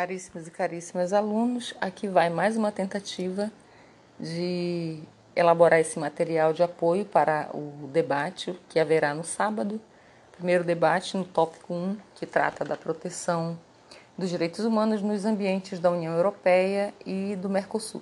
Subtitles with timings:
[0.00, 3.52] Caríssimos e caríssimas alunos, aqui vai mais uma tentativa
[4.18, 4.98] de
[5.36, 9.78] elaborar esse material de apoio para o debate que haverá no sábado.
[10.32, 13.58] Primeiro debate no tópico 1, que trata da proteção
[14.16, 18.00] dos direitos humanos nos ambientes da União Europeia e do Mercosul.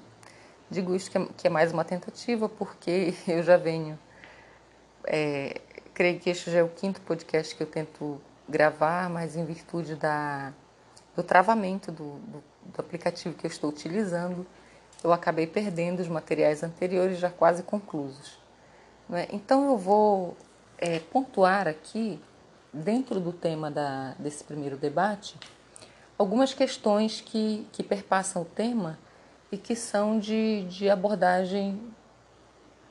[0.70, 3.98] Digo isso que é mais uma tentativa porque eu já venho.
[5.04, 5.60] É,
[5.92, 9.96] creio que este já é o quinto podcast que eu tento gravar, mas em virtude
[9.96, 10.52] da
[11.18, 14.46] do travamento do, do, do aplicativo que eu estou utilizando,
[15.02, 18.38] eu acabei perdendo os materiais anteriores já quase conclusos.
[19.08, 19.26] Né?
[19.32, 20.36] Então eu vou
[20.78, 22.20] é, pontuar aqui,
[22.72, 25.36] dentro do tema da, desse primeiro debate,
[26.16, 28.96] algumas questões que, que perpassam o tema
[29.50, 31.82] e que são de, de abordagem,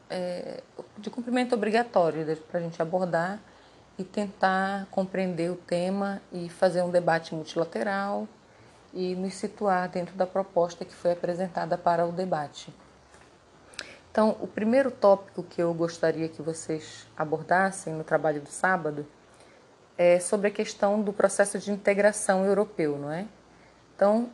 [0.09, 0.61] é,
[0.97, 3.39] de cumprimento obrigatório para a gente abordar
[3.97, 8.27] e tentar compreender o tema e fazer um debate multilateral
[8.93, 12.73] e nos situar dentro da proposta que foi apresentada para o debate.
[14.11, 19.05] Então, o primeiro tópico que eu gostaria que vocês abordassem no trabalho do sábado
[19.97, 23.27] é sobre a questão do processo de integração europeu, não é?
[23.95, 24.29] Então,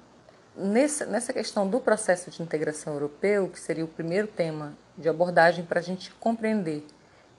[0.55, 5.65] nessa, nessa questão do processo de integração europeu, que seria o primeiro tema de abordagem
[5.65, 6.85] para a gente compreender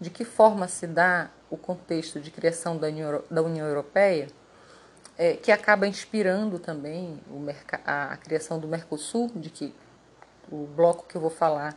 [0.00, 4.28] de que forma se dá o contexto de criação da União, da União Europeia,
[5.16, 7.20] é, que acaba inspirando também
[7.84, 9.74] a, a, criação do Mercosul, de que
[10.50, 11.76] o bloco que eu vou falar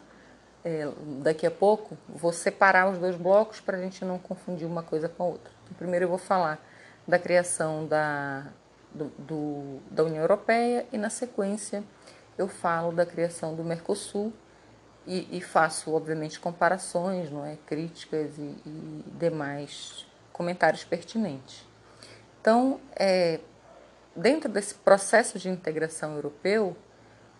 [0.66, 0.90] é,
[1.22, 5.08] daqui a pouco, vou separar os dois blocos para a gente não confundir uma coisa
[5.08, 5.52] com a outra.
[5.64, 6.60] Então, primeiro eu vou falar
[7.08, 8.48] da criação da,
[8.94, 11.84] do, do, da União Europeia e, na sequência,
[12.38, 14.34] eu falo da criação do Mercosul
[15.08, 21.66] e, e faço, obviamente, comparações, não é, críticas e, e demais comentários pertinentes.
[22.42, 23.40] Então, é,
[24.16, 26.76] dentro desse processo de integração europeu,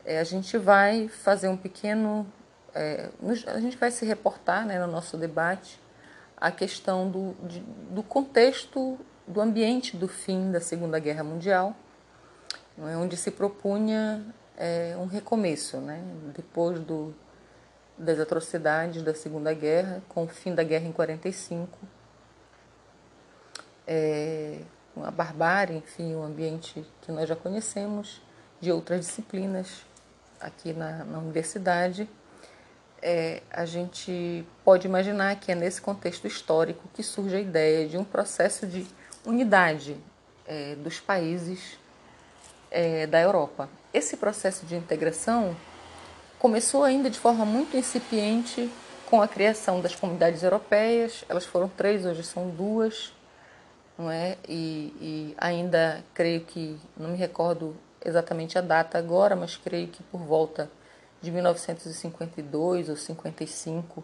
[0.06, 2.26] é, a gente vai fazer um pequeno.
[2.74, 3.10] É,
[3.48, 5.80] a gente vai se reportar né, no nosso debate
[6.38, 11.76] a questão do, de, do contexto do ambiente do fim da Segunda Guerra Mundial,
[12.80, 14.24] é, onde se propunha
[14.56, 16.02] é, um recomeço, né,
[16.34, 17.14] depois do
[17.98, 21.78] das atrocidades da Segunda Guerra, com o fim da guerra em 45,
[23.88, 24.60] é,
[25.04, 28.22] a barbárie, enfim, o ambiente que nós já conhecemos
[28.60, 29.86] de outras disciplinas
[30.40, 32.08] aqui na, na universidade,
[33.02, 37.98] é, a gente pode imaginar que é nesse contexto histórico que surge a ideia de
[37.98, 38.88] um processo de
[39.26, 39.96] unidade
[40.46, 41.78] é, dos países
[42.72, 43.70] é, da Europa.
[43.94, 45.56] Esse processo de integração
[46.40, 48.70] começou ainda de forma muito incipiente
[49.10, 51.24] com a criação das comunidades europeias.
[51.30, 53.14] Elas foram três, hoje são duas,
[53.98, 54.38] não é?
[54.48, 60.04] E, e ainda creio que não me recordo exatamente a data agora, mas creio que
[60.04, 60.70] por volta
[61.22, 64.04] de 1952 ou 55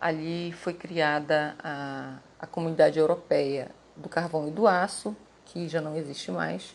[0.00, 5.96] ali foi criada a, a comunidade europeia do carvão e do aço, que já não
[5.96, 6.74] existe mais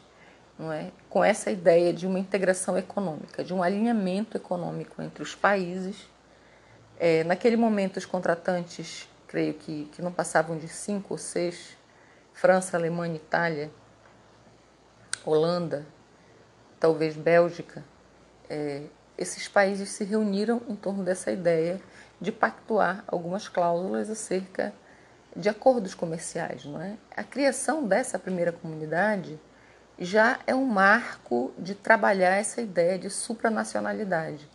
[0.59, 0.91] não é?
[1.09, 6.09] com essa ideia de uma integração econômica, de um alinhamento econômico entre os países.
[6.99, 11.77] É, naquele momento, os contratantes, creio que, que não passavam de cinco ou seis
[12.33, 13.71] França, Alemanha, Itália,
[15.25, 15.85] Holanda,
[16.77, 17.83] talvez Bélgica.
[18.49, 18.83] É,
[19.17, 21.79] esses países se reuniram em torno dessa ideia
[22.19, 24.73] de pactuar algumas cláusulas acerca
[25.35, 26.65] de acordos comerciais.
[26.65, 26.97] Não é?
[27.15, 29.39] A criação dessa primeira comunidade
[29.99, 34.49] já é um marco de trabalhar essa ideia de supranacionalidade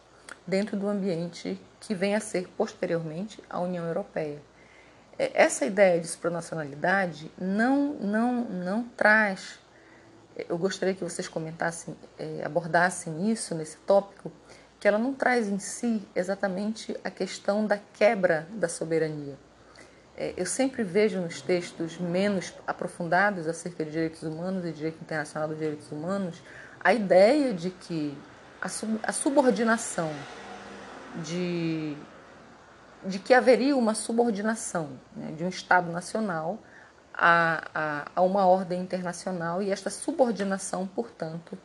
[0.46, 4.40] dentro do ambiente que vem a ser posteriormente a União Europeia.
[5.18, 9.58] É, essa ideia de supranacionalidade não, não, não traz.
[10.48, 14.32] Eu gostaria que vocês comentassem, é, abordassem isso nesse tópico,
[14.80, 19.36] que ela não traz em si exatamente a questão da quebra da soberania
[20.16, 25.58] eu sempre vejo nos textos menos aprofundados acerca de direitos humanos e direito internacional dos
[25.58, 26.42] direitos humanos
[26.82, 28.16] a ideia de que
[29.02, 30.10] a subordinação
[31.22, 31.96] de,
[33.04, 36.58] de que haveria uma subordinação né, de um Estado nacional
[37.12, 41.58] a, a, a uma ordem internacional e esta subordinação, portanto,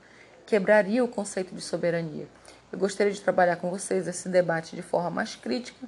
[0.45, 2.27] quebraria o conceito de soberania.
[2.71, 5.87] Eu gostaria de trabalhar com vocês esse debate de forma mais crítica,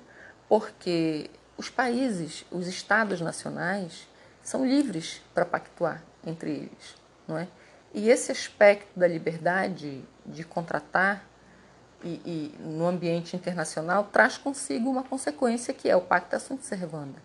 [0.50, 1.30] porque
[1.62, 4.08] os países, os estados nacionais,
[4.42, 6.96] são livres para pactuar entre eles,
[7.28, 7.48] não é?
[7.94, 11.24] E esse aspecto da liberdade de contratar
[12.04, 17.22] e, e no ambiente internacional traz consigo uma consequência que é o pacta sunt servanda,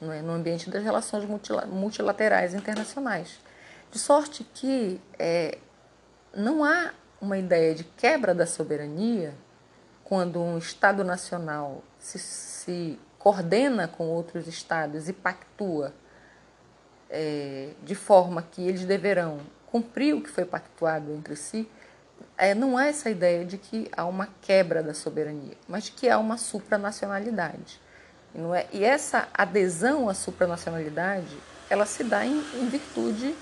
[0.00, 0.20] não é?
[0.20, 1.24] No ambiente das relações
[1.68, 3.38] multilaterais internacionais,
[3.92, 5.58] de sorte que é,
[6.34, 6.90] não há
[7.20, 9.32] uma ideia de quebra da soberania
[10.02, 15.92] quando um Estado nacional se, se coordena com outros Estados e pactua
[17.10, 21.68] é, de forma que eles deverão cumprir o que foi pactuado entre si,
[22.38, 26.08] é, não há essa ideia de que há uma quebra da soberania, mas de que
[26.08, 27.80] há uma supranacionalidade.
[28.32, 31.36] E, não é, e essa adesão à supranacionalidade,
[31.68, 33.34] ela se dá em, em virtude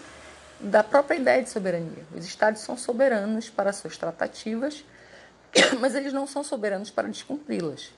[0.58, 2.06] da própria ideia de soberania.
[2.16, 4.82] Os Estados são soberanos para suas tratativas,
[5.78, 7.92] mas eles não são soberanos para descumpri-las.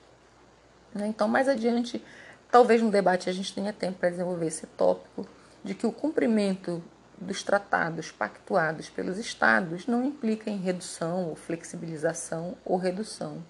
[0.97, 1.07] Né?
[1.07, 2.03] Então, mais adiante,
[2.51, 5.27] talvez no debate a gente tenha tempo para desenvolver esse tópico
[5.63, 6.83] de que o cumprimento
[7.19, 13.43] dos tratados pactuados pelos Estados não implica em redução ou flexibilização ou redução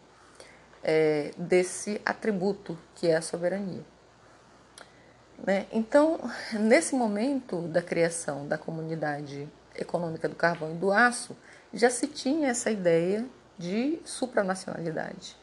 [0.84, 3.84] é, desse atributo que é a soberania.
[5.46, 5.68] Né?
[5.72, 6.20] Então,
[6.54, 11.36] nesse momento da criação da comunidade econômica do carvão e do aço,
[11.74, 13.26] já se tinha essa ideia
[13.58, 15.36] de supranacionalidade,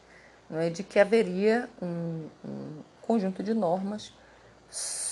[0.49, 0.69] não é?
[0.69, 4.13] de que haveria um, um conjunto de normas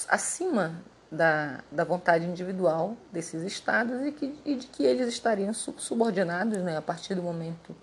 [0.07, 0.81] acima
[1.11, 6.75] da, da vontade individual desses estados e, que, e de que eles estariam subordinados né,
[6.75, 7.75] a partir do momento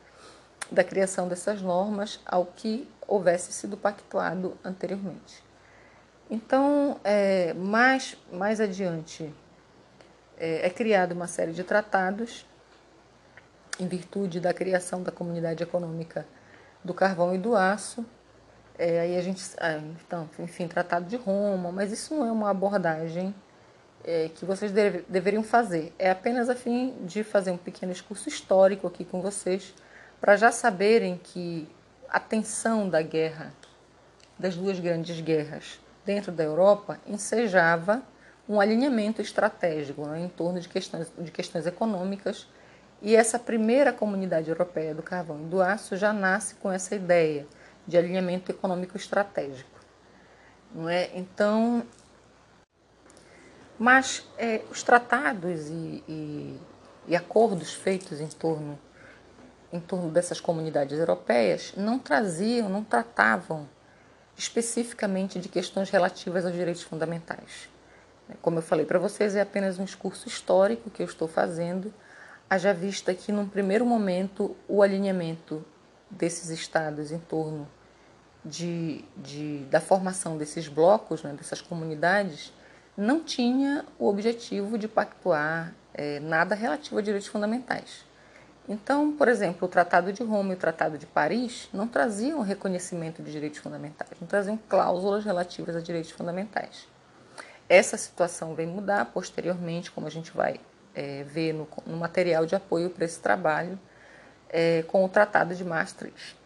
[0.70, 5.42] da criação dessas normas ao que houvesse sido pactuado anteriormente.
[6.30, 9.32] Então, é, mais, mais adiante,
[10.38, 12.46] é, é criada uma série de tratados
[13.80, 16.26] em virtude da criação da comunidade econômica
[16.84, 18.04] do carvão e do aço,
[18.78, 22.50] é, aí a gente, ah, então, enfim, Tratado de Roma, mas isso não é uma
[22.50, 23.34] abordagem
[24.02, 25.92] é, que vocês deve, deveriam fazer.
[25.98, 29.74] É apenas a fim de fazer um pequeno discurso histórico aqui com vocês,
[30.20, 31.68] para já saberem que
[32.08, 33.52] a tensão da guerra,
[34.38, 38.02] das duas grandes guerras dentro da Europa, ensejava
[38.48, 42.48] um alinhamento estratégico né, em torno de questões, de questões econômicas.
[43.02, 47.46] E essa primeira comunidade europeia do carvão e do aço já nasce com essa ideia
[47.86, 49.80] de alinhamento econômico estratégico.
[50.74, 51.10] Não é?
[51.14, 51.84] Então,
[53.78, 56.60] mas é, os tratados e, e,
[57.08, 58.78] e, acordos feitos em torno,
[59.72, 63.66] em torno dessas comunidades europeias não traziam, não tratavam
[64.36, 67.68] especificamente de questões relativas aos direitos fundamentais.
[68.40, 71.92] Como eu falei para vocês, é apenas um discurso histórico que eu estou fazendo,
[72.50, 75.64] haja vista que, num primeiro momento, o alinhamento
[76.10, 77.68] desses estados em torno
[78.44, 82.52] de, de, da formação desses blocos, né, dessas comunidades,
[82.96, 88.04] não tinha o objetivo de pactuar é, nada relativo a direitos fundamentais.
[88.68, 93.22] Então, por exemplo, o Tratado de Roma e o Tratado de Paris não traziam reconhecimento
[93.22, 96.86] de direitos fundamentais, não traziam cláusulas relativas a direitos fundamentais.
[97.68, 100.60] Essa situação vem mudar posteriormente, como a gente vai
[100.94, 103.78] é, ver no, no material de apoio para esse trabalho,
[104.48, 106.36] é, com o Tratado de Maastricht.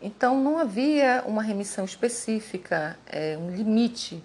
[0.00, 4.22] Então, não havia uma remissão específica, é, um limite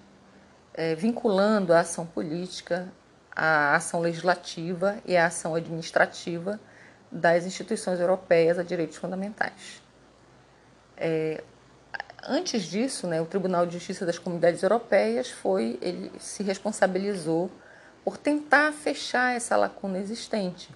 [0.73, 2.91] é, vinculando a ação política,
[3.33, 6.59] a ação legislativa e a ação administrativa
[7.11, 9.81] das instituições europeias a direitos fundamentais.
[10.97, 11.41] É,
[12.27, 17.49] antes disso, né, o Tribunal de Justiça das Comunidades Europeias foi, ele se responsabilizou
[18.09, 20.67] por tentar fechar essa lacuna existente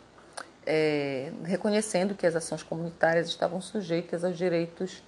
[0.68, 5.02] é, reconhecendo que as ações comunitárias estavam sujeitas aos direitos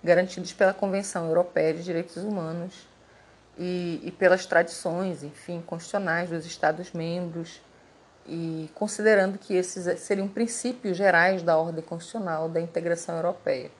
[0.00, 2.86] garantidos pela Convenção Europeia de Direitos Humanos
[3.58, 7.60] e, e pelas tradições, enfim, constitucionais dos Estados-membros,
[8.28, 13.72] e considerando que esses seriam princípios gerais da ordem constitucional da integração europeia.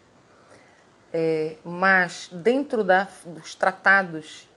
[1.13, 4.49] É, mas, dentro da, dos tratados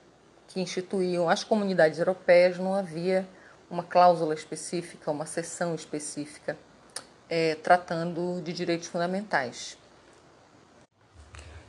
[0.48, 3.24] que instituíam as comunidades europeias, não havia
[3.70, 6.56] uma cláusula específica, uma seção específica
[7.28, 9.76] é, tratando de direitos fundamentais.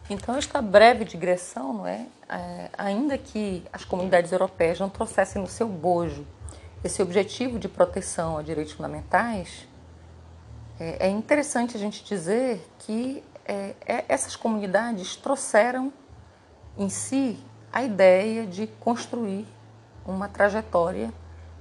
[0.09, 2.05] Então, esta breve digressão, não é?
[2.29, 2.69] é?
[2.77, 6.25] ainda que as comunidades europeias não trouxessem no seu bojo
[6.83, 9.67] esse objetivo de proteção a direitos fundamentais,
[10.79, 15.91] é, é interessante a gente dizer que é, é, essas comunidades trouxeram
[16.77, 17.37] em si
[17.73, 19.45] a ideia de construir
[20.05, 21.11] uma trajetória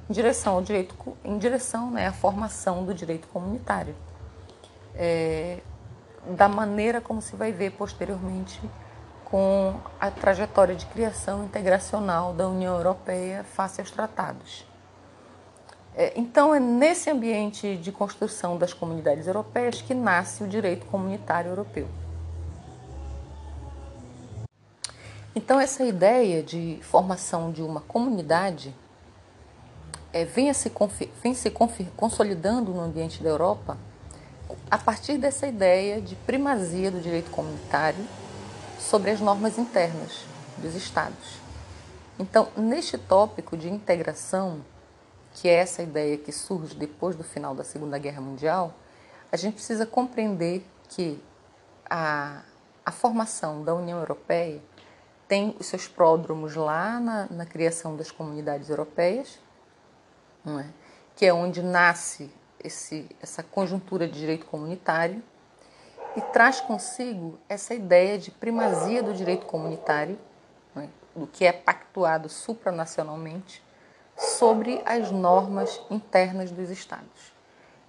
[0.09, 0.95] em direção ao direito,
[1.25, 3.95] em direção né, à formação do direito comunitário,
[4.95, 5.61] é,
[6.37, 8.61] da maneira como se vai ver posteriormente
[9.25, 14.65] com a trajetória de criação integracional da União Europeia face aos tratados.
[15.97, 21.51] É, então, é nesse ambiente de construção das comunidades europeias que nasce o direito comunitário
[21.51, 21.89] europeu.
[25.35, 28.75] Então, essa ideia de formação de uma comunidade
[30.13, 30.73] é, venha se,
[31.23, 31.51] vem se
[31.97, 33.77] consolidando no ambiente da Europa
[34.71, 38.05] a partir dessa ideia de primazia do direito comunitário
[38.79, 40.25] sobre as normas internas
[40.59, 41.39] dos Estados.
[42.19, 44.65] Então, neste tópico de integração,
[45.35, 48.75] que é essa ideia que surge depois do final da Segunda Guerra Mundial,
[49.31, 51.23] a gente precisa compreender que
[51.89, 52.43] a,
[52.85, 54.63] a formação da União Europeia
[55.29, 59.39] tem os seus pródromos lá na, na criação das comunidades europeias,
[60.47, 60.67] é?
[61.15, 62.31] que é onde nasce
[62.63, 65.23] esse, essa conjuntura de direito comunitário
[66.15, 70.19] e traz consigo essa ideia de primazia do direito comunitário,
[70.77, 70.89] é?
[71.15, 73.63] do que é pactuado supranacionalmente,
[74.17, 77.35] sobre as normas internas dos Estados.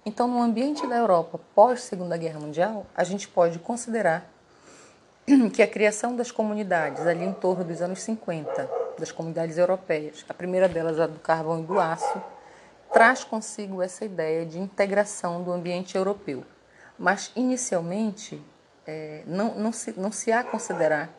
[0.04, 4.30] Então, no ambiente da Europa pós Segunda Guerra Mundial, a gente pode considerar
[5.52, 10.34] que a criação das comunidades ali em torno dos anos 50, das comunidades europeias, a
[10.34, 12.22] primeira delas a do carvão e do aço,
[12.92, 16.44] traz consigo essa ideia de integração do ambiente europeu.
[16.98, 18.42] Mas, inicialmente,
[18.86, 21.10] é, não, não, se, não se há considerar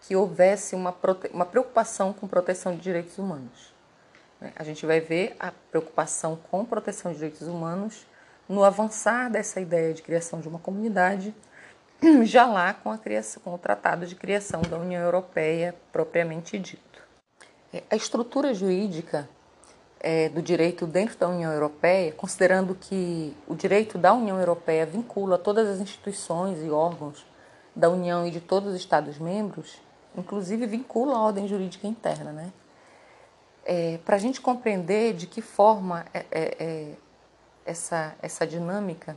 [0.00, 0.94] que houvesse uma,
[1.32, 3.72] uma preocupação com proteção de direitos humanos.
[4.40, 4.52] Né?
[4.56, 8.06] A gente vai ver a preocupação com proteção de direitos humanos
[8.46, 11.34] no avançar dessa ideia de criação de uma comunidade,
[12.24, 17.02] já lá com, a criação, com o Tratado de Criação da União Europeia propriamente dito.
[17.72, 19.28] É, a estrutura jurídica
[20.04, 25.38] é, do direito dentro da União Europeia, considerando que o direito da União Europeia vincula
[25.38, 27.24] todas as instituições e órgãos
[27.74, 29.80] da União e de todos os Estados-membros,
[30.14, 32.52] inclusive vincula a ordem jurídica interna, né?
[33.64, 36.94] É, Para a gente compreender de que forma é, é, é,
[37.64, 39.16] essa, essa dinâmica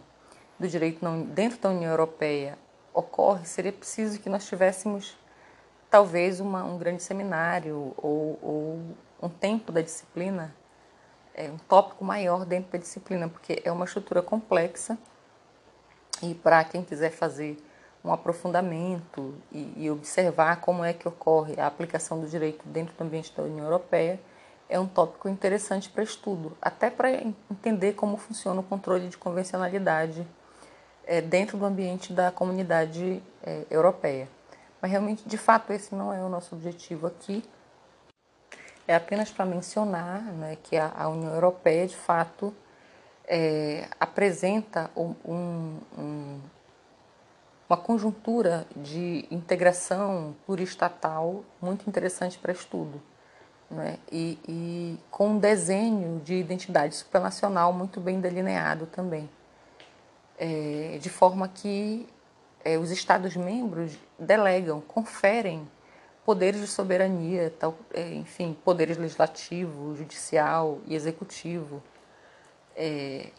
[0.57, 2.57] do direito dentro da União Europeia
[2.93, 5.17] ocorre, seria preciso que nós tivéssemos
[5.89, 8.79] talvez uma, um grande seminário ou, ou
[9.21, 10.55] um tempo da disciplina,
[11.37, 14.97] é, um tópico maior dentro da disciplina, porque é uma estrutura complexa
[16.23, 17.57] e para quem quiser fazer
[18.03, 23.03] um aprofundamento e, e, observar como é que ocorre a aplicação do direito dentro do
[23.03, 24.19] ambiente da União Europeia,
[24.69, 30.25] é um tópico interessante para estudo, até para entender como funciona o controle de convencionalidade
[31.05, 34.27] é, dentro do ambiente da comunidade é, europeia.
[34.81, 37.43] Mas realmente, de fato, esse não é o nosso objetivo aqui.
[38.87, 42.55] É apenas para mencionar né, que a, a, União Europeia, de fato,
[43.27, 45.13] é, apresenta um,
[45.97, 46.39] um,
[47.69, 53.01] uma conjuntura de integração pluristatal muito interessante para estudo
[53.69, 53.97] né?
[54.11, 59.29] e, e com um desenho de identidade supranacional muito bem delineado também,
[60.37, 62.07] é, de forma que
[62.63, 65.67] é, os Estados-membros delegam, conferem
[66.27, 71.81] poderes de soberania, tal, é, enfim, poderes legislativo, judicial e executivo
[72.75, 73.29] é,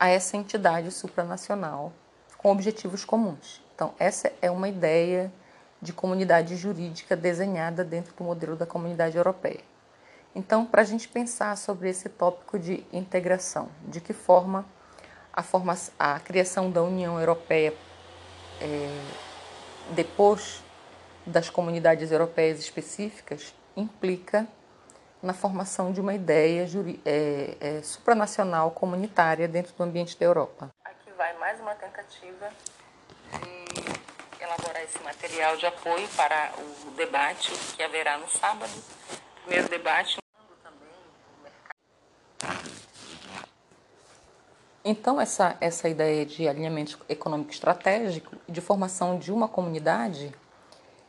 [0.00, 1.92] a essa entidade supranacional
[2.38, 3.62] com objetivos comuns.
[3.74, 5.30] Então, essa é uma ideia
[5.82, 9.60] de comunidade jurídica desenhada dentro do modelo da comunidade europeia.
[10.34, 14.64] Então, para a gente pensar sobre esse tópico de integração, de que forma
[15.30, 17.74] a, forma, a criação da União Europeia
[18.58, 19.00] é,
[19.90, 20.62] depois
[21.28, 24.46] das comunidades europeias específicas implica
[25.22, 26.66] na formação de uma ideia
[27.04, 30.68] é, é, supranacional comunitária dentro do ambiente da Europa.
[30.84, 32.48] Aqui vai mais uma tentativa
[33.32, 38.72] de elaborar esse material de apoio para o debate que haverá no sábado.
[39.42, 40.18] Primeiro debate.
[44.84, 50.32] Então, essa, essa ideia de alinhamento econômico estratégico e de formação de uma comunidade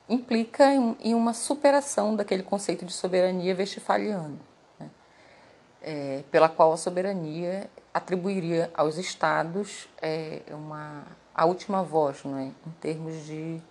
[0.10, 4.40] implica em, uma superação daquele conceito de soberania vestifaliano,
[4.80, 4.90] né?
[5.82, 12.44] é, pela qual a soberania atribuiria aos estados é, uma a última voz, não é?
[12.46, 13.62] em termos de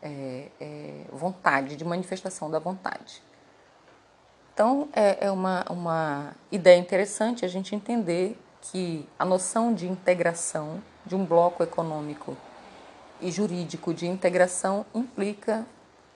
[0.00, 3.22] é, é, vontade, de manifestação da vontade.
[4.54, 10.82] Então, é, é uma, uma ideia interessante a gente entender que a noção de integração
[11.04, 12.34] de um bloco econômico
[13.20, 15.66] e jurídico de integração implica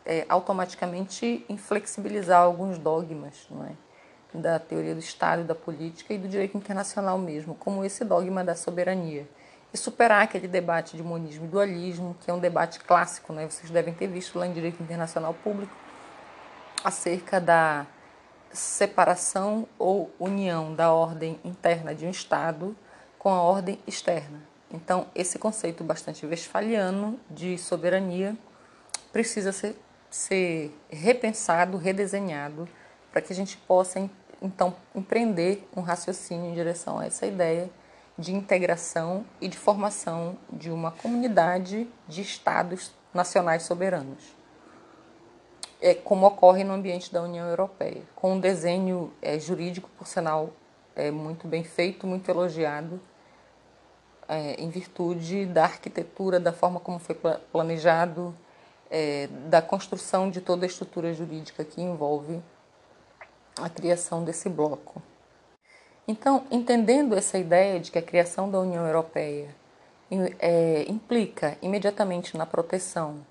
[0.05, 3.73] é, automaticamente inflexibilizar alguns dogmas não é?
[4.35, 8.55] da teoria do Estado, da política e do direito internacional mesmo, como esse dogma da
[8.55, 9.29] soberania
[9.73, 13.49] e superar aquele debate de monismo e dualismo, que é um debate clássico, né?
[13.49, 15.73] vocês devem ter visto lá em Direito Internacional Público,
[16.83, 17.87] acerca da
[18.51, 22.75] separação ou união da ordem interna de um Estado
[23.19, 24.48] com a ordem externa.
[24.71, 28.37] Então, esse conceito bastante westphaliano de soberania
[29.13, 29.77] precisa ser,
[30.11, 32.69] ser repensado, redesenhado,
[33.11, 34.09] para que a gente possa
[34.41, 37.71] então empreender um raciocínio em direção a essa ideia
[38.19, 44.37] de integração e de formação de uma comunidade de estados nacionais soberanos,
[45.81, 50.51] é, como ocorre no ambiente da União Europeia, com um desenho é, jurídico, por sinal,
[50.97, 53.01] é, muito bem feito, muito elogiado,
[54.29, 57.17] é, em virtude da arquitetura, da forma como foi
[57.51, 58.35] planejado,
[58.91, 62.43] é, da construção de toda a estrutura jurídica que envolve
[63.61, 65.03] a criação desse bloco.
[66.07, 69.55] Então, entendendo essa ideia de que a criação da União Europeia
[70.39, 73.27] é, implica imediatamente na proteção,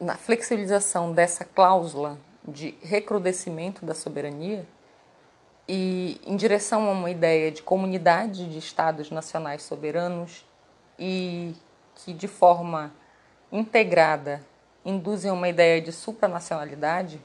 [0.00, 4.66] na flexibilização dessa cláusula de recrudescimento da soberania
[5.68, 10.44] e em direção a uma ideia de comunidade de estados nacionais soberanos
[10.98, 11.54] e
[11.96, 12.92] que de forma
[13.50, 14.42] integrada
[14.84, 17.20] induzem uma ideia de supranacionalidade,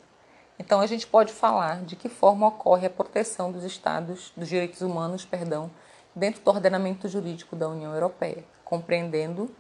[0.58, 4.82] então a gente pode falar de que forma ocorre a proteção dos estados, dos direitos
[4.82, 5.70] humanos, perdão,
[6.16, 9.54] dentro do ordenamento jurídico da União Europeia, compreendendo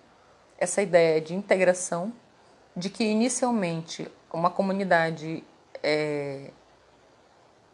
[0.58, 2.14] essa ideia de integração,
[2.76, 5.44] de que inicialmente uma comunidade
[5.84, 6.52] é,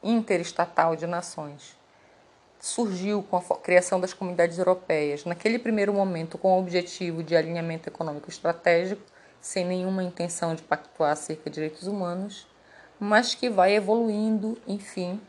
[0.09, 1.77] interestatal de nações
[2.59, 7.87] surgiu com a criação das comunidades europeias, naquele primeiro momento com o objetivo de alinhamento
[7.87, 9.01] econômico estratégico,
[9.39, 12.47] sem nenhuma intenção de pactuar acerca de direitos humanos,
[12.99, 15.21] mas que vai evoluindo, enfim,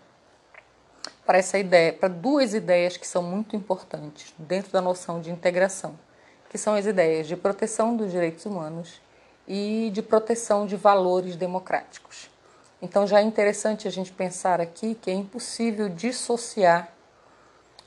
[1.27, 5.99] para essa ideia, para duas ideias que são muito importantes dentro da noção de integração,
[6.49, 9.01] que são as ideias de proteção dos direitos humanos
[9.47, 12.31] e de proteção de valores democráticos.
[12.81, 16.93] Então já é interessante a gente pensar aqui que é impossível dissociar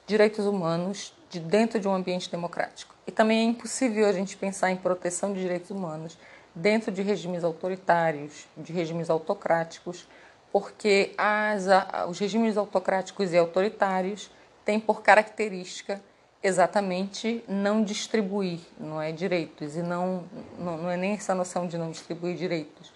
[0.06, 2.94] direitos humanos de dentro de um ambiente democrático.
[3.08, 6.18] E também é impossível a gente pensar em proteção de direitos humanos
[6.54, 10.08] dentro de regimes autoritários, de regimes autocráticos,
[10.52, 11.66] porque as,
[12.10, 14.30] os regimes autocráticos e autoritários
[14.66, 16.02] têm por característica
[16.44, 20.26] exatamente não distribuir, não é direitos e não,
[20.58, 22.92] não, não é nem essa noção de não distribuir direitos,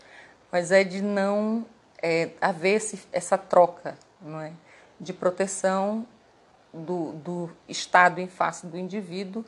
[0.51, 1.65] mas é de não
[2.05, 4.53] é, haver esse, essa troca, não é,
[4.99, 6.05] de proteção
[6.71, 9.43] do, do Estado em face do indivíduo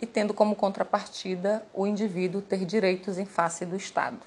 [0.00, 4.18] e tendo como contrapartida o indivíduo ter direitos em face do Estado.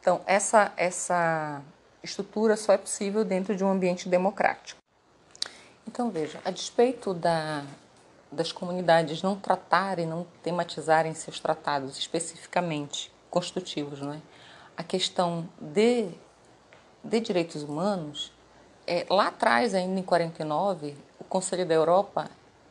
[0.00, 1.60] Então, essa, essa
[2.04, 4.80] estrutura só é possível dentro de um ambiente democrático.
[5.88, 7.64] Então, veja, a despeito da,
[8.30, 14.20] das comunidades não tratarem, não tematizarem seus tratados especificamente constitutivos, não é?
[14.76, 16.08] a questão de,
[17.02, 18.32] de direitos humanos,
[18.86, 22.30] é, lá atrás, ainda em 49, o Conselho da Europa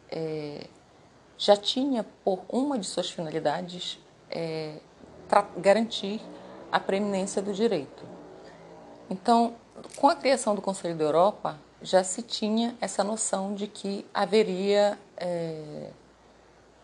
[0.09, 0.67] é,
[1.37, 4.75] já tinha por uma de suas finalidades é,
[5.57, 6.21] garantir
[6.71, 8.03] a preeminência do direito.
[9.09, 9.55] Então,
[9.95, 14.97] com a criação do Conselho da Europa, já se tinha essa noção de que haveria
[15.17, 15.89] é,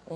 [0.10, 0.16] um,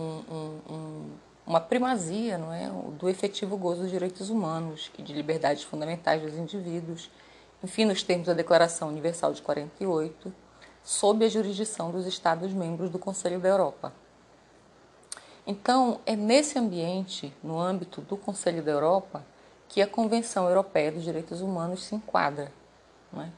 [0.69, 1.09] um,
[1.45, 6.35] uma primazia não é, do efetivo gozo dos direitos humanos e de liberdades fundamentais dos
[6.35, 7.09] indivíduos,
[7.63, 10.33] enfim, nos termos da Declaração Universal de 48,
[10.83, 13.93] sob a jurisdição dos Estados-membros do Conselho da Europa.
[15.45, 19.25] Então, é nesse ambiente, no âmbito do Conselho da Europa,
[19.67, 22.51] que a Convenção Europeia dos Direitos Humanos se enquadra.
[23.17, 23.29] É?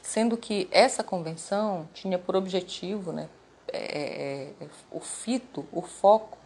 [0.00, 3.28] Sendo que essa convenção tinha por objetivo, né,
[3.68, 6.38] é, é, o fito, o foco,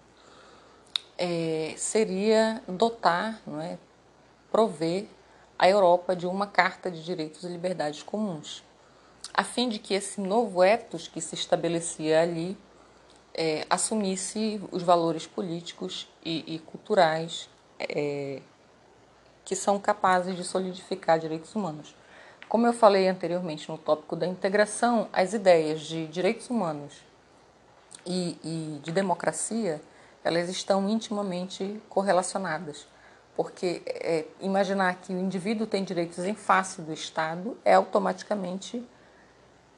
[1.19, 3.79] é, seria dotar, não é,
[4.51, 5.07] prover
[5.59, 8.63] a Europa de uma Carta de Direitos e Liberdades Comuns,
[9.33, 12.57] a fim de que esse novo ethos que se estabelecia ali
[13.35, 17.49] é, assumisse os valores políticos e, e culturais
[17.79, 18.41] é,
[19.45, 21.95] que são capazes de solidificar direitos humanos.
[22.49, 26.95] Como eu falei anteriormente no tópico da integração, as ideias de direitos humanos
[28.07, 29.81] e, e de democracia
[30.27, 32.89] elas estão intimamente correlacionadas,
[33.37, 38.85] porque é, imaginar que o indivíduo tem direitos em face do Estado é automaticamente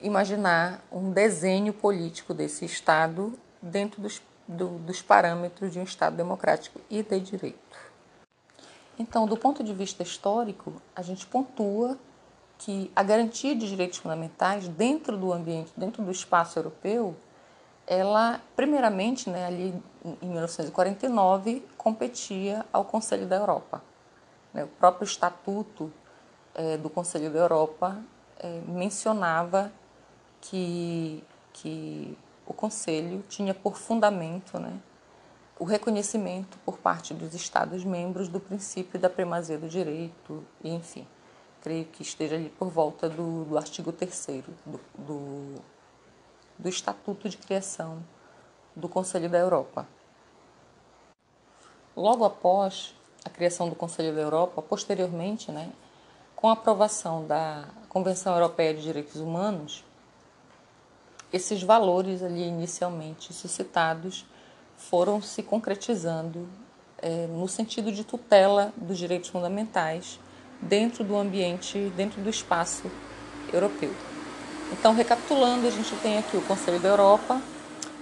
[0.01, 6.81] imaginar um desenho político desse Estado dentro dos, do, dos parâmetros de um Estado democrático
[6.89, 7.79] e de direito.
[8.99, 11.99] Então, do ponto de vista histórico, a gente pontua
[12.57, 17.15] que a garantia de direitos fundamentais dentro do ambiente, dentro do espaço europeu,
[17.89, 19.83] ela, primeiramente, né, ali
[20.21, 23.83] em 1949, competia ao Conselho da Europa.
[24.53, 25.91] Né, o próprio Estatuto
[26.55, 27.99] é, do Conselho da Europa
[28.39, 29.73] é, mencionava
[30.43, 31.25] que,
[31.55, 34.79] que o Conselho tinha por fundamento né,
[35.59, 41.07] o reconhecimento por parte dos Estados-membros do princípio da primazia do direito, e, enfim.
[41.63, 44.27] creio que esteja ali por volta do, do artigo 3
[44.67, 45.55] do, do,
[46.59, 48.03] do Estatuto de Criação
[48.75, 49.87] do Conselho da Europa.
[51.97, 52.95] Logo após
[53.25, 55.71] a criação do Conselho da Europa, posteriormente, né,
[56.37, 59.85] com a aprovação da Convenção Europeia de Direitos Humanos,
[61.33, 64.25] esses valores ali inicialmente suscitados
[64.77, 66.49] foram se concretizando
[66.99, 70.19] é, no sentido de tutela dos direitos fundamentais
[70.61, 72.91] dentro do ambiente, dentro do espaço
[73.53, 73.93] europeu.
[74.71, 77.41] Então, recapitulando, a gente tem aqui o Conselho da Europa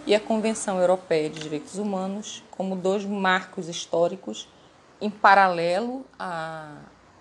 [0.05, 4.49] e a Convenção Europeia de Direitos Humanos como dois marcos históricos
[5.01, 6.05] em paralelo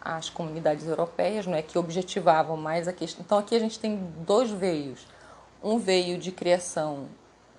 [0.02, 3.24] às comunidades europeias, não é que objetivavam mais a questão.
[3.24, 5.06] Então, aqui a gente tem dois veios.
[5.64, 7.08] Um veio de criação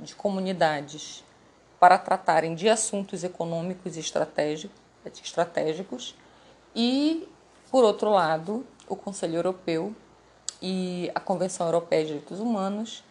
[0.01, 1.25] de comunidades
[1.79, 6.14] para tratarem de assuntos econômicos e estratégicos,
[6.75, 7.29] e,
[7.70, 9.94] por outro lado, o Conselho Europeu
[10.60, 13.04] e a Convenção Europeia de Direitos Humanos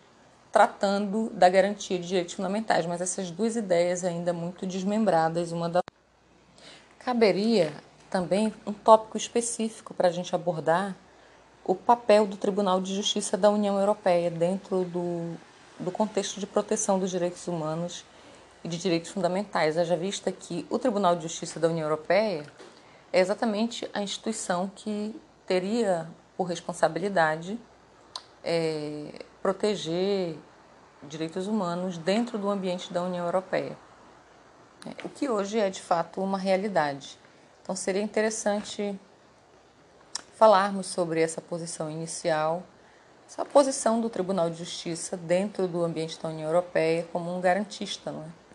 [0.51, 5.81] tratando da garantia de direitos fundamentais, mas essas duas ideias ainda muito desmembradas uma da
[6.97, 7.73] Caberia
[8.09, 10.95] também um tópico específico para a gente abordar
[11.65, 15.35] o papel do Tribunal de Justiça da União Europeia dentro do,
[15.77, 18.05] do contexto de proteção dos direitos humanos
[18.63, 19.77] e de direitos fundamentais.
[19.77, 22.45] Haja vista que o Tribunal de Justiça da União Europeia
[23.11, 25.13] é exatamente a instituição que
[25.45, 27.59] teria por responsabilidade
[28.43, 30.37] é, proteger
[31.03, 33.77] direitos humanos dentro do ambiente da União Europeia,
[34.85, 37.17] é, o que hoje é de fato uma realidade.
[37.61, 38.99] Então seria interessante
[40.35, 42.63] falarmos sobre essa posição inicial,
[43.27, 48.11] essa posição do Tribunal de Justiça dentro do ambiente da União Europeia como um garantista,
[48.11, 48.45] é?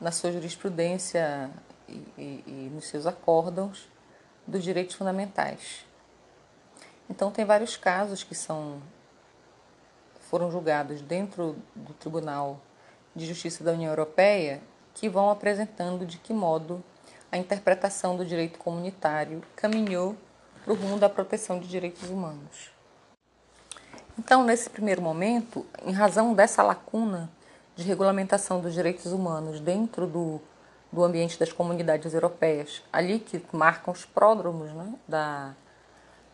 [0.00, 1.50] na sua jurisprudência
[1.88, 3.88] e, e, e nos seus acórdãos
[4.44, 5.86] dos direitos fundamentais.
[7.12, 8.80] Então tem vários casos que são
[10.30, 12.58] foram julgados dentro do Tribunal
[13.14, 14.62] de Justiça da União Europeia
[14.94, 16.82] que vão apresentando de que modo
[17.30, 20.16] a interpretação do direito comunitário caminhou
[20.64, 22.70] para o rumo da proteção de direitos humanos.
[24.18, 27.30] Então, nesse primeiro momento, em razão dessa lacuna
[27.76, 30.40] de regulamentação dos direitos humanos dentro do,
[30.90, 35.54] do ambiente das comunidades europeias, ali que marcam os pródromos né, da,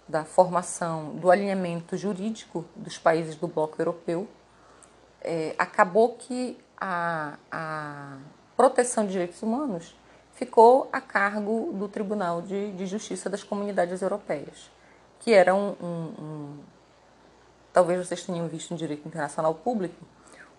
[0.09, 4.27] da formação do alinhamento jurídico dos países do bloco europeu,
[5.21, 8.16] é, acabou que a, a
[8.57, 9.94] proteção de direitos humanos
[10.33, 14.71] ficou a cargo do Tribunal de, de Justiça das Comunidades Europeias,
[15.18, 16.59] que era um, um, um
[17.73, 20.05] talvez vocês tenham visto em direito internacional público,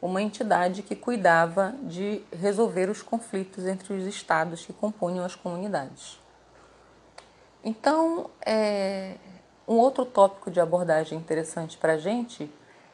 [0.02, 6.20] uma entidade que cuidava de resolver os conflitos entre os estados que compunham as comunidades.
[7.64, 9.16] Então, é,
[9.70, 12.52] um outro tópico de abordagem interessante para a gente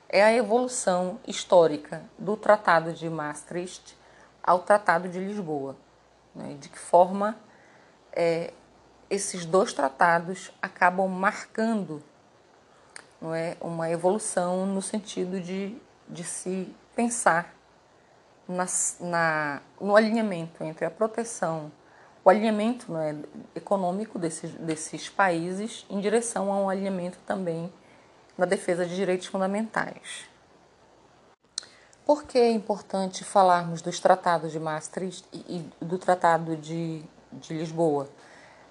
[0.09, 3.97] é a evolução histórica do Tratado de Maastricht
[4.43, 5.77] ao Tratado de Lisboa.
[6.35, 6.57] Né?
[6.59, 7.37] De que forma
[8.11, 8.51] é,
[9.09, 12.03] esses dois tratados acabam marcando
[13.21, 15.77] não é, uma evolução no sentido de,
[16.09, 17.55] de se pensar
[18.45, 18.65] na,
[18.99, 21.71] na, no alinhamento entre a proteção,
[22.25, 23.21] o alinhamento né,
[23.55, 27.71] econômico desses, desses países em direção a um alinhamento também
[28.35, 30.25] na defesa de direitos fundamentais.
[32.03, 38.09] Por que é importante falarmos dos tratados de Maastricht e do Tratado de, de Lisboa?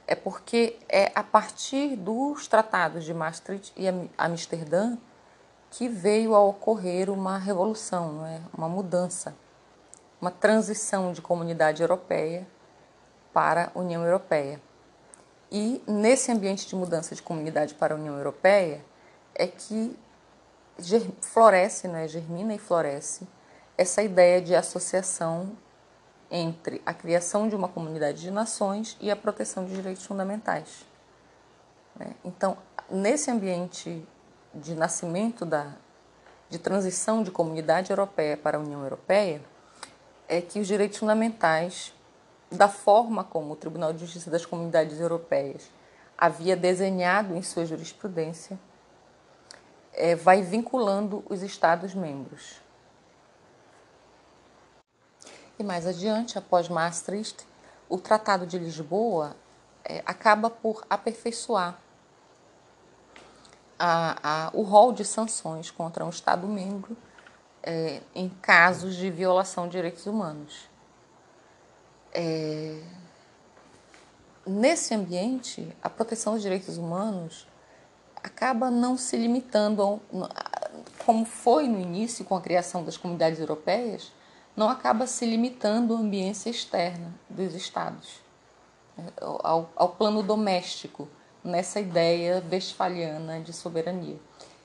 [0.04, 3.86] É porque é a partir dos tratados de Maastricht e
[4.18, 4.98] Amsterdã
[5.70, 8.40] que veio a ocorrer uma revolução, não é?
[8.56, 9.34] uma mudança,
[10.20, 12.46] uma transição de comunidade europeia
[13.34, 14.58] para a União Europeia.
[15.52, 18.82] E nesse ambiente de mudança de comunidade para a União Europeia
[19.34, 19.94] é que
[21.20, 22.08] floresce, é?
[22.08, 23.28] germina e floresce
[23.76, 25.52] essa ideia de associação
[26.30, 30.86] entre a criação de uma comunidade de nações e a proteção de direitos fundamentais.
[31.94, 32.14] Né?
[32.24, 32.56] Então,
[32.90, 34.06] nesse ambiente
[34.54, 35.74] de nascimento da
[36.48, 39.40] de transição de comunidade europeia para a União Europeia
[40.28, 41.93] é que os direitos fundamentais,
[42.56, 45.70] da forma como o Tribunal de Justiça das Comunidades Europeias
[46.16, 48.58] havia desenhado em sua jurisprudência,
[49.92, 52.60] é, vai vinculando os Estados-membros.
[55.58, 57.46] E mais adiante, após Maastricht,
[57.88, 59.36] o Tratado de Lisboa
[59.84, 61.78] é, acaba por aperfeiçoar
[63.78, 66.96] a, a, o rol de sanções contra um Estado-membro
[67.62, 70.68] é, em casos de violação de direitos humanos.
[72.14, 72.80] É,
[74.46, 77.46] nesse ambiente, a proteção dos direitos humanos
[78.22, 80.00] acaba não se limitando, ao,
[81.04, 84.12] como foi no início com a criação das comunidades europeias,
[84.56, 88.20] não acaba se limitando à ambiência externa dos estados,
[88.96, 91.08] né, ao, ao plano doméstico,
[91.42, 94.18] nessa ideia westfaliana de soberania.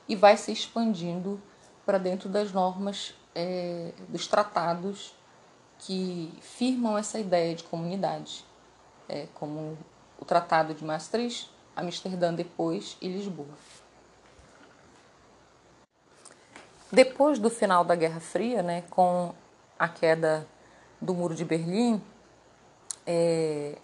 [0.07, 1.41] E vai se expandindo
[1.85, 5.13] para dentro das normas é, dos tratados
[5.79, 8.45] que firmam essa ideia de comunidade,
[9.07, 9.77] é, como
[10.19, 13.47] o Tratado de Maastricht, Amsterdã depois e Lisboa.
[16.91, 19.33] Depois do final da Guerra Fria, né, com
[19.77, 20.45] a queda
[20.99, 22.01] do Muro de Berlim,
[23.05, 23.77] é,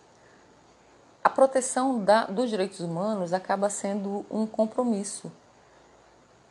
[1.23, 5.31] a proteção da, dos direitos humanos acaba sendo um compromisso,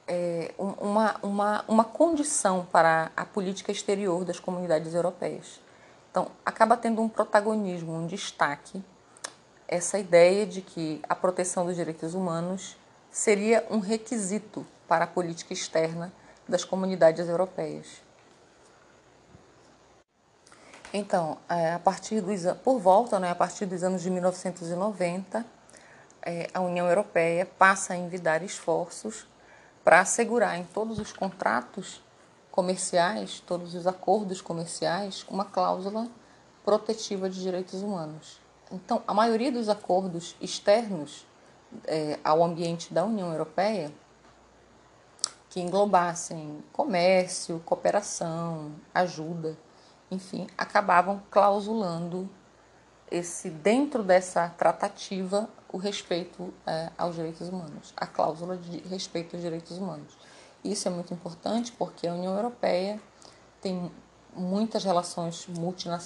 [0.06, 5.60] é, uma, uma, uma condição para a política exterior das comunidades europeias.
[6.10, 8.82] Então, acaba tendo um protagonismo, um destaque,
[9.66, 12.76] essa ideia de que a proteção dos direitos humanos
[13.10, 16.12] seria um requisito para a política externa
[16.46, 18.02] das comunidades europeias.
[20.92, 25.44] Então, é, a partir dos, por volta, né, a partir dos anos de 1990,
[26.22, 29.26] é, a União Europeia passa a envidar esforços
[29.84, 32.02] para assegurar em todos os contratos
[32.50, 36.08] comerciais, todos os acordos comerciais, uma cláusula
[36.64, 38.40] protetiva de direitos humanos.
[38.72, 41.26] Então, a maioria dos acordos externos
[41.86, 43.92] é, ao ambiente da União Europeia,
[45.50, 49.56] que englobassem comércio, cooperação, ajuda,
[50.10, 52.28] enfim, acabavam clausulando
[53.14, 59.42] esse dentro dessa tratativa o respeito é, aos direitos humanos, a cláusula de respeito aos
[59.42, 60.16] direitos humanos.
[60.64, 63.00] Isso é muito importante porque a União Europeia
[63.60, 63.90] tem
[64.34, 65.46] muitas relações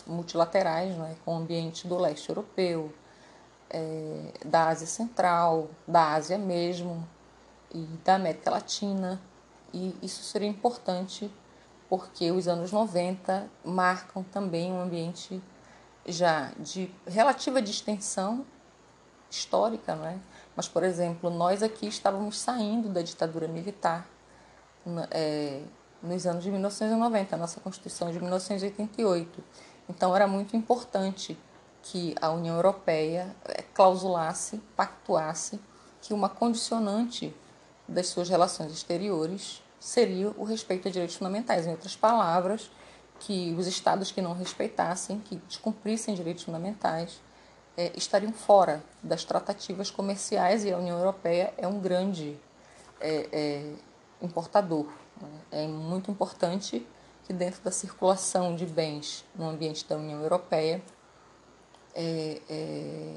[0.06, 2.92] multilaterais né, com o ambiente do leste europeu,
[3.70, 7.06] é, da Ásia Central, da Ásia mesmo
[7.72, 9.20] e da América Latina.
[9.72, 11.30] E isso seria importante
[11.88, 15.42] porque os anos 90 marcam também um ambiente
[16.08, 18.44] já de relativa distensão
[19.30, 20.18] histórica, não é?
[20.56, 24.08] Mas, por exemplo, nós aqui estávamos saindo da ditadura militar
[25.10, 25.62] é,
[26.02, 29.44] nos anos de 1990, a nossa Constituição é de 1988.
[29.88, 31.38] Então, era muito importante
[31.82, 35.60] que a União Europeia é, clausulasse, pactuasse
[36.00, 37.34] que uma condicionante
[37.86, 41.66] das suas relações exteriores seria o respeito a direitos fundamentais.
[41.66, 42.70] Em outras palavras,
[43.20, 47.20] que os estados que não respeitassem, que descumprissem direitos fundamentais,
[47.76, 52.36] é, estariam fora das tratativas comerciais e a União Europeia é um grande
[53.00, 53.72] é, é,
[54.20, 54.86] importador.
[55.20, 55.28] Né?
[55.52, 56.84] É muito importante
[57.24, 60.82] que dentro da circulação de bens no ambiente da União Europeia
[61.94, 63.16] é, é,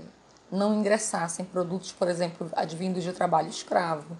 [0.52, 4.18] não ingressassem produtos, por exemplo, advindos de trabalho escravo,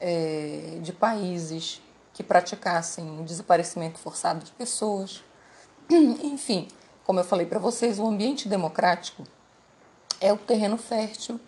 [0.00, 1.80] é, de países
[2.12, 5.22] que praticassem o desaparecimento forçado de pessoas.
[5.90, 6.68] Enfim,
[7.04, 9.24] como eu falei para vocês, o ambiente democrático
[10.20, 11.40] é o terreno fértil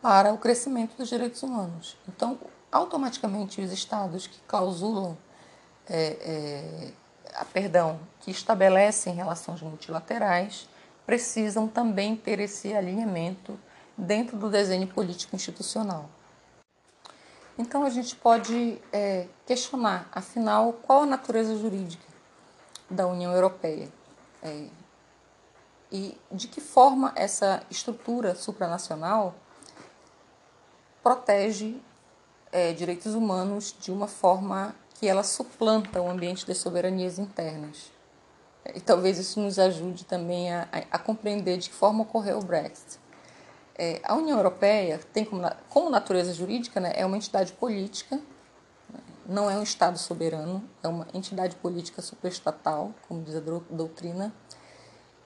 [0.00, 1.96] para o crescimento dos direitos humanos.
[2.08, 2.38] Então,
[2.70, 5.16] automaticamente, os estados que clausulam,
[5.88, 6.92] é,
[7.30, 10.68] é, perdão, que estabelecem relações multilaterais,
[11.04, 13.58] precisam também ter esse alinhamento
[13.96, 16.08] dentro do desenho político institucional.
[17.58, 22.04] Então a gente pode é, questionar, afinal, qual a natureza jurídica
[22.88, 23.88] da União Europeia
[24.42, 24.66] é,
[25.90, 29.34] e de que forma essa estrutura supranacional
[31.02, 31.80] protege
[32.50, 37.92] é, direitos humanos de uma forma que ela suplanta o ambiente das soberanias internas.
[38.74, 43.01] E talvez isso nos ajude também a, a compreender de que forma ocorreu o Brexit.
[43.84, 48.14] É, a União Europeia tem como, como natureza jurídica, né, é uma entidade política,
[48.88, 54.32] né, não é um Estado soberano, é uma entidade política superestatal, como diz a doutrina,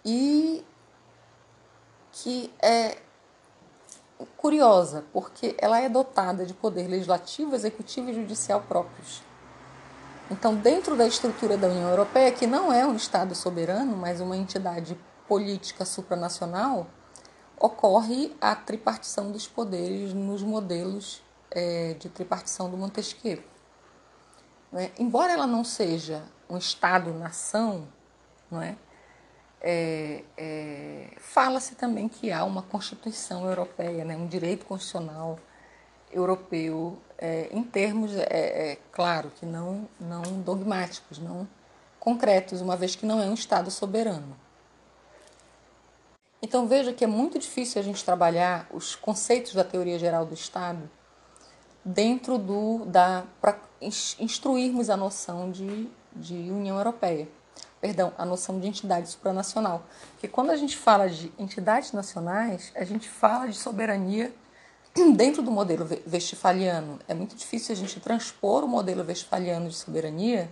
[0.02, 0.64] e
[2.12, 2.96] que é
[4.38, 9.22] curiosa, porque ela é dotada de poder legislativo, executivo e judicial próprios.
[10.30, 14.34] Então, dentro da estrutura da União Europeia, que não é um Estado soberano, mas uma
[14.34, 16.86] entidade política supranacional,
[17.58, 23.42] ocorre a tripartição dos poderes nos modelos é, de tripartição do Montesquieu.
[24.74, 24.90] É?
[24.98, 27.88] Embora ela não seja um Estado-nação,
[28.52, 28.74] é?
[29.60, 34.16] é, é fala-se também que há uma Constituição Europeia, né?
[34.16, 35.38] um direito constitucional
[36.12, 41.48] europeu, é, em termos, é, claro, que não, não dogmáticos, não
[41.98, 44.45] concretos, uma vez que não é um Estado soberano.
[46.42, 50.34] Então veja que é muito difícil a gente trabalhar os conceitos da teoria geral do
[50.34, 50.88] Estado
[51.84, 53.58] dentro do da para
[54.18, 57.28] instruirmos a noção de, de União Europeia,
[57.80, 62.84] perdão, a noção de entidade supranacional, porque quando a gente fala de entidades nacionais, a
[62.84, 64.34] gente fala de soberania
[65.14, 66.98] dentro do modelo westphaliano.
[67.06, 70.50] É muito difícil a gente transpor o modelo westphaliano de soberania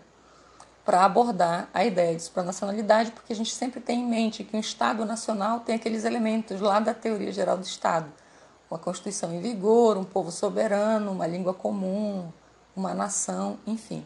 [0.84, 4.60] para abordar a ideia de supranacionalidade, porque a gente sempre tem em mente que um
[4.60, 8.12] Estado nacional tem aqueles elementos lá da teoria geral do Estado
[8.74, 12.30] uma Constituição em vigor, um povo soberano, uma língua comum,
[12.74, 14.04] uma nação, enfim.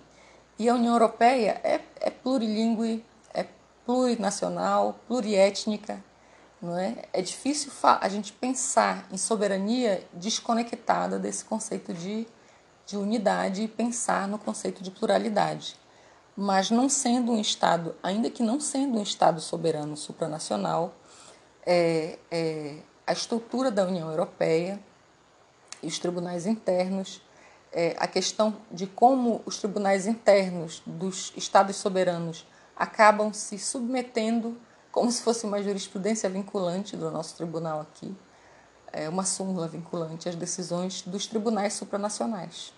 [0.58, 3.46] E a União Europeia é, é plurilingue, é
[3.86, 6.02] plurinacional, pluriétnica,
[6.60, 7.04] não é?
[7.12, 12.26] É difícil a gente pensar em soberania desconectada desse conceito de,
[12.84, 15.76] de unidade e pensar no conceito de pluralidade.
[16.40, 20.94] Mas não sendo um Estado, ainda que não sendo um Estado soberano supranacional,
[21.66, 24.78] é, é, a estrutura da União Europeia
[25.82, 27.20] e os tribunais internos,
[27.72, 32.46] é, a questão de como os tribunais internos dos Estados soberanos
[32.76, 34.56] acabam se submetendo
[34.92, 38.16] como se fosse uma jurisprudência vinculante do nosso tribunal aqui,
[38.92, 42.77] é, uma súmula vinculante às decisões dos tribunais supranacionais.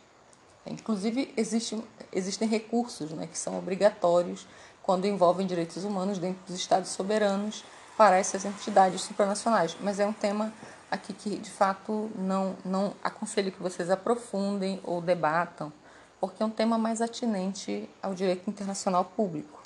[0.66, 4.46] Inclusive, existe, existem recursos né, que são obrigatórios
[4.82, 7.64] quando envolvem direitos humanos dentro dos Estados soberanos
[7.96, 9.76] para essas entidades supranacionais.
[9.80, 10.52] Mas é um tema
[10.90, 15.72] aqui que, de fato, não, não aconselho que vocês aprofundem ou debatam,
[16.20, 19.60] porque é um tema mais atinente ao direito internacional público.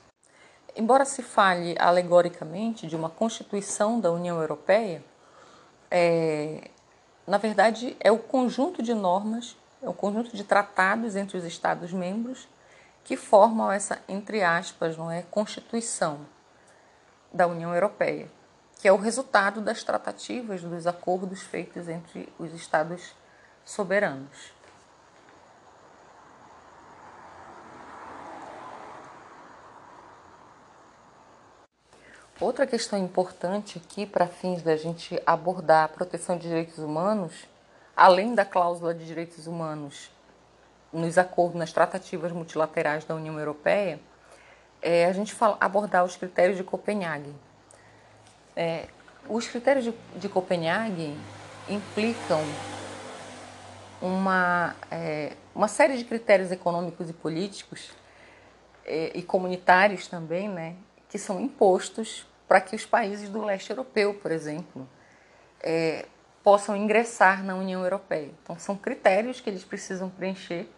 [0.76, 5.04] Embora se fale alegoricamente de uma Constituição da União Europeia,
[5.90, 6.70] é,
[7.26, 12.48] na verdade é o conjunto de normas, é o conjunto de tratados entre os Estados-membros
[13.04, 16.20] que formam essa, entre aspas, não é, Constituição
[17.30, 18.30] da União Europeia,
[18.80, 23.14] que é o resultado das tratativas dos acordos feitos entre os Estados
[23.62, 24.54] soberanos.
[32.40, 37.46] Outra questão importante aqui para fins da gente abordar a proteção de direitos humanos,
[37.96, 40.10] além da cláusula de direitos humanos
[40.92, 44.00] nos acordos, nas tratativas multilaterais da União Europeia,
[44.80, 47.34] é a gente fala, abordar os critérios de Copenhague.
[48.54, 48.86] É,
[49.28, 51.16] os critérios de, de Copenhague
[51.68, 52.42] implicam
[54.00, 57.90] uma, é, uma série de critérios econômicos e políticos
[58.84, 60.76] é, e comunitários também, né,
[61.08, 64.86] que são impostos para que os países do leste europeu, por exemplo,
[65.62, 66.04] é,
[66.44, 68.30] possam ingressar na União Europeia.
[68.42, 70.68] Então, são critérios que eles precisam preencher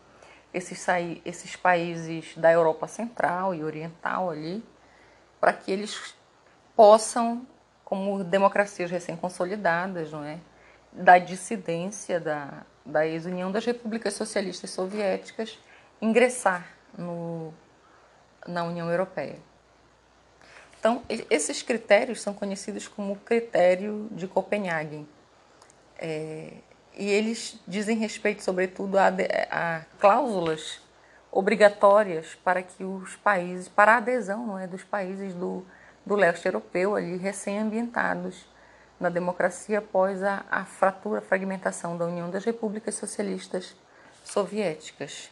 [0.55, 0.87] esses,
[1.25, 4.65] esses países da Europa Central e Oriental ali,
[5.41, 6.15] para que eles
[6.77, 7.45] possam,
[7.85, 10.39] como democracias recém-consolidadas, não é?
[10.93, 15.59] da dissidência da, da ex-união das repúblicas socialistas soviéticas,
[16.01, 17.53] ingressar no,
[18.47, 19.39] na União Europeia.
[20.79, 25.07] Então, esses critérios são conhecidos como critério de Copenhague.
[25.99, 26.53] É,
[26.97, 29.09] e eles dizem respeito, sobretudo, a,
[29.51, 30.81] a cláusulas
[31.31, 35.65] obrigatórias para que os países, para a adesão não é, dos países do,
[36.05, 38.47] do leste europeu ali recém-ambientados
[38.99, 43.77] na democracia após a, a fratura, a fragmentação da União das Repúblicas Socialistas
[44.25, 45.31] Soviéticas.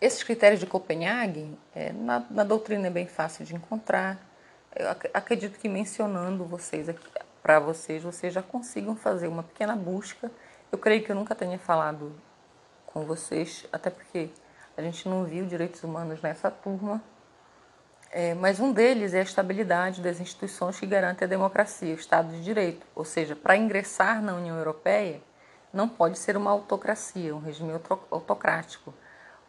[0.00, 4.18] Esses critérios de Copenhague, é, na, na doutrina é bem fácil de encontrar.
[4.74, 7.06] Eu acredito que mencionando vocês aqui,
[7.42, 10.30] para vocês, vocês já consigam fazer uma pequena busca.
[10.70, 12.12] Eu creio que eu nunca tenha falado
[12.86, 14.30] com vocês, até porque
[14.76, 17.02] a gente não viu direitos humanos nessa turma.
[18.10, 22.30] É, mas um deles é a estabilidade das instituições que garante a democracia, o Estado
[22.30, 22.86] de Direito.
[22.94, 25.20] Ou seja, para ingressar na União Europeia,
[25.72, 27.72] não pode ser uma autocracia, um regime
[28.10, 28.92] autocrático.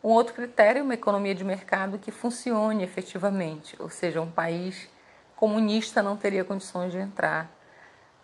[0.02, 4.90] Um outro critério é uma economia de mercado que funcione efetivamente, ou seja, um país
[5.36, 7.50] comunista não teria condições de entrar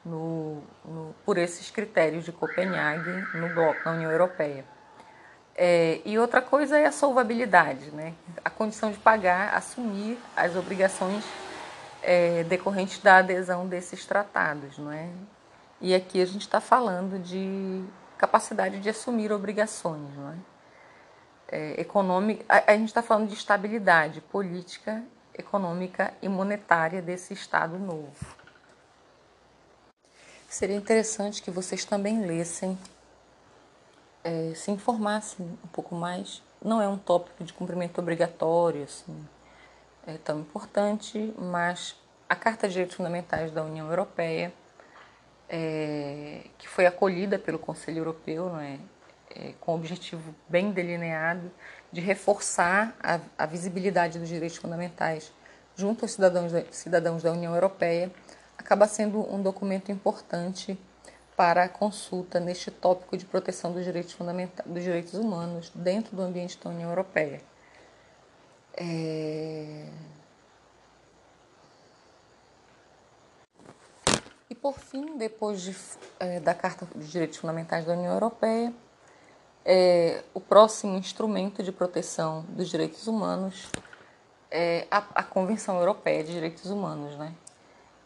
[0.05, 4.65] no, no, por esses critérios de Copenhague no bloco, na União Europeia.
[5.55, 8.13] É, e outra coisa é a solvabilidade, né?
[8.45, 11.23] a condição de pagar, assumir as obrigações
[12.01, 14.77] é, decorrentes da adesão desses tratados.
[14.77, 15.09] Não é?
[15.81, 17.83] E aqui a gente está falando de
[18.17, 20.09] capacidade de assumir obrigações.
[20.15, 20.35] Não é?
[21.51, 25.03] É, econômica, a, a gente está falando de estabilidade política,
[25.37, 28.38] econômica e monetária desse Estado novo.
[30.49, 32.77] Seria interessante que vocês também lessem,
[34.23, 36.41] é, se informassem um pouco mais.
[36.59, 39.15] Não é um tópico de cumprimento obrigatório, assim,
[40.07, 41.95] é tão importante, mas
[42.27, 44.51] a Carta de Direitos Fundamentais da União Europeia,
[45.47, 48.79] é, que foi acolhida pelo Conselho Europeu, não é?
[49.35, 51.51] é, com objetivo bem delineado
[51.91, 55.31] de reforçar a, a, visibilidade dos direitos fundamentais
[55.75, 58.11] junto aos cidadãos da, cidadãos da União Europeia,
[58.59, 60.77] acaba sendo um documento importante
[61.35, 66.21] para a consulta neste tópico de proteção dos direitos fundamentais, dos direitos humanos dentro do
[66.21, 67.41] ambiente da União Europeia.
[68.75, 69.87] É...
[74.49, 75.75] E por fim, depois de,
[76.19, 78.73] é, da Carta dos Direitos Fundamentais da União Europeia,
[79.63, 83.69] é, o próximo instrumento de proteção dos direitos humanos
[84.51, 87.33] é a, a Convenção Europeia de Direitos Humanos, né?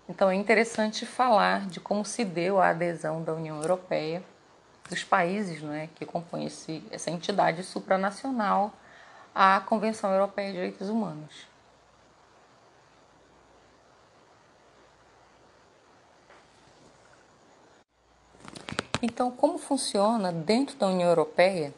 [0.07, 4.21] Então é interessante falar de como se deu a adesão da União Europeia,
[4.89, 8.73] dos países né, que compõem esse, essa entidade supranacional
[9.33, 11.47] à Convenção Europeia de Direitos Humanos.
[19.01, 21.73] Então, como funciona dentro da União Europeia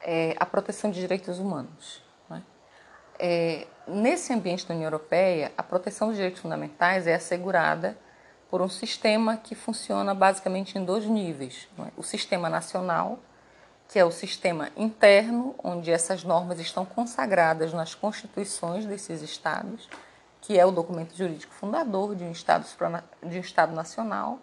[0.00, 2.02] é, a proteção de direitos humanos?
[2.28, 2.42] Né?
[3.18, 7.96] É, nesse ambiente da União Europeia, a proteção dos direitos fundamentais é assegurada
[8.50, 11.88] por um sistema que funciona basicamente em dois níveis: é?
[11.96, 13.18] o sistema nacional,
[13.88, 19.88] que é o sistema interno, onde essas normas estão consagradas nas constituições desses estados,
[20.40, 22.66] que é o documento jurídico fundador de um estado,
[23.22, 24.38] de um estado nacional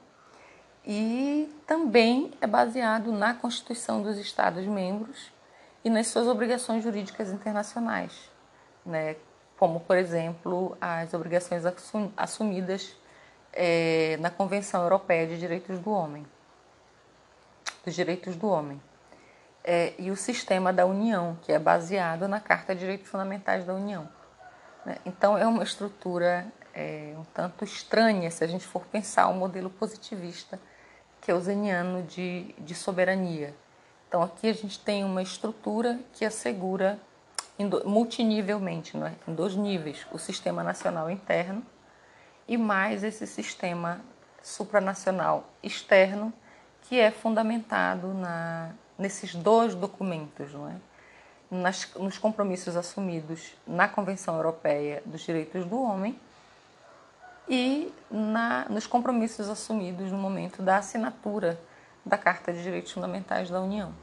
[0.86, 5.32] e também é baseado na Constituição dos Estados-membros
[5.84, 8.32] e nas suas obrigações jurídicas internacionais,
[8.86, 9.16] né?
[9.62, 11.62] Como, por exemplo, as obrigações
[12.18, 12.98] assumidas
[13.54, 16.26] é, na Convenção Europeia de Direitos do Homem,
[17.86, 18.82] dos Direitos do Homem,
[19.64, 23.76] é, e o sistema da União, que é baseado na Carta de Direitos Fundamentais da
[23.76, 24.10] União.
[24.84, 24.98] Né?
[25.06, 29.38] Então, é uma estrutura é, um tanto estranha se a gente for pensar o um
[29.38, 30.60] modelo positivista
[31.22, 33.54] keuseniano de, de soberania.
[34.08, 37.00] Então aqui a gente tem uma estrutura que assegura
[37.86, 39.14] multinivelmente, é?
[39.28, 41.64] em dois níveis, o sistema nacional interno
[42.48, 44.02] e mais esse sistema
[44.42, 46.34] supranacional externo
[46.84, 50.76] que é fundamentado na, nesses dois documentos, não é?
[51.50, 56.18] Nas, nos compromissos assumidos na Convenção Europeia dos Direitos do Homem
[57.48, 61.60] e na, nos compromissos assumidos no momento da assinatura
[62.06, 63.94] da Carta de Direitos Fundamentais da União.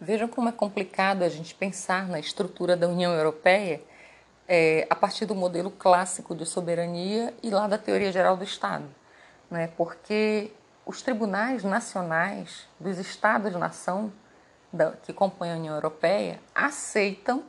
[0.00, 3.82] Vejam como é complicado a gente pensar na estrutura da União Europeia
[4.48, 8.84] é, a partir do modelo clássico de soberania e lá da teoria geral do Estado,
[9.50, 9.68] né?
[9.76, 10.50] porque
[10.86, 14.10] os tribunais nacionais dos Estados-nação
[15.02, 17.44] que compõem a União Europeia aceitam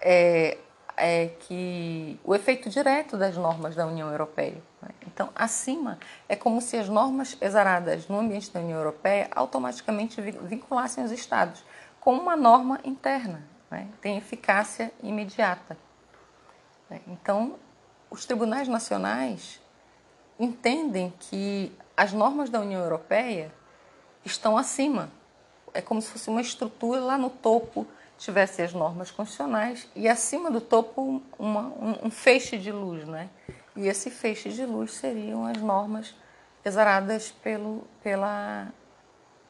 [0.00, 0.56] é,
[0.96, 4.62] é, que o efeito direto das normas da União Europeia.
[4.80, 4.88] Né?
[5.06, 11.04] Então, acima, é como se as normas exaradas no ambiente da União Europeia automaticamente vinculassem
[11.04, 11.64] os Estados
[12.00, 13.88] com uma norma interna, né?
[14.00, 15.76] tem eficácia imediata.
[16.88, 17.00] Né?
[17.08, 17.56] Então,
[18.10, 19.60] os tribunais nacionais
[20.38, 23.52] entendem que as normas da União Europeia
[24.24, 25.10] estão acima
[25.74, 27.86] é como se fosse uma estrutura lá no topo
[28.18, 33.28] tivesse as normas constitucionais e acima do topo uma, um, um, feixe de luz, né?
[33.76, 36.14] E esse feixe de luz seriam as normas
[36.64, 38.68] exaradas pelo, pela,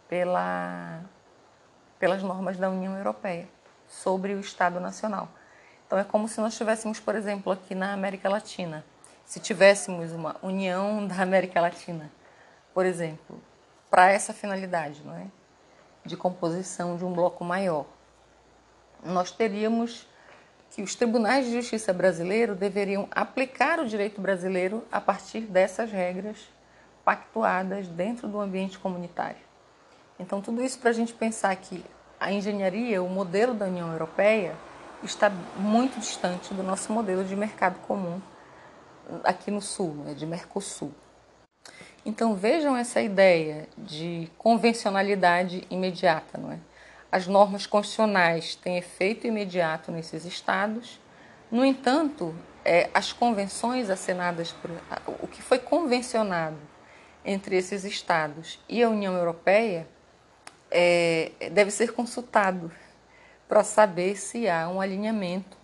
[0.09, 1.03] pela,
[1.99, 3.49] pelas normas da União Europeia
[3.87, 5.29] sobre o Estado Nacional.
[5.87, 8.85] Então é como se nós tivéssemos, por exemplo, aqui na América Latina,
[9.25, 12.11] se tivéssemos uma União da América Latina,
[12.73, 13.41] por exemplo,
[13.91, 15.27] para essa finalidade, não é?
[16.05, 17.87] de composição de um bloco maior.
[19.05, 20.07] Nós teríamos
[20.70, 26.38] que os tribunais de justiça brasileiros deveriam aplicar o direito brasileiro a partir dessas regras
[27.05, 29.36] pactuadas dentro do ambiente comunitário.
[30.18, 31.84] Então, tudo isso para a gente pensar que
[32.18, 34.55] a engenharia, o modelo da União Europeia,
[35.02, 38.20] está muito distante do nosso modelo de mercado comum
[39.22, 40.92] aqui no Sul, né, de Mercosul.
[42.07, 46.59] Então vejam essa ideia de convencionalidade imediata, não é?
[47.15, 51.01] As normas constitucionais têm efeito imediato nesses estados.
[51.49, 52.35] No entanto,
[52.65, 54.69] é, as convenções assinadas por
[55.23, 56.57] o que foi convencionado
[57.25, 59.87] entre esses estados e a União Europeia
[60.73, 62.73] é, deve ser consultado
[63.47, 65.57] para saber se há um alinhamento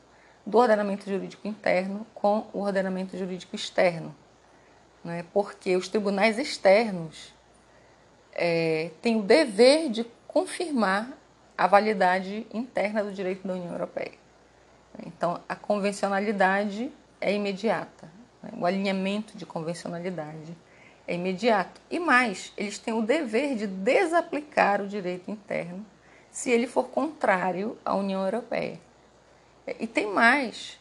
[0.47, 4.15] do ordenamento jurídico interno com o ordenamento jurídico externo
[5.03, 5.25] né?
[5.33, 7.35] porque os tribunais externos
[8.35, 11.19] é, têm o dever de confirmar
[11.61, 14.15] a validade interna do direito da União Europeia.
[15.05, 16.91] Então, a convencionalidade
[17.21, 18.11] é imediata.
[18.43, 18.49] Né?
[18.57, 20.57] O alinhamento de convencionalidade
[21.07, 21.79] é imediato.
[21.91, 25.85] E mais, eles têm o dever de desaplicar o direito interno
[26.31, 28.81] se ele for contrário à União Europeia.
[29.79, 30.81] E tem mais.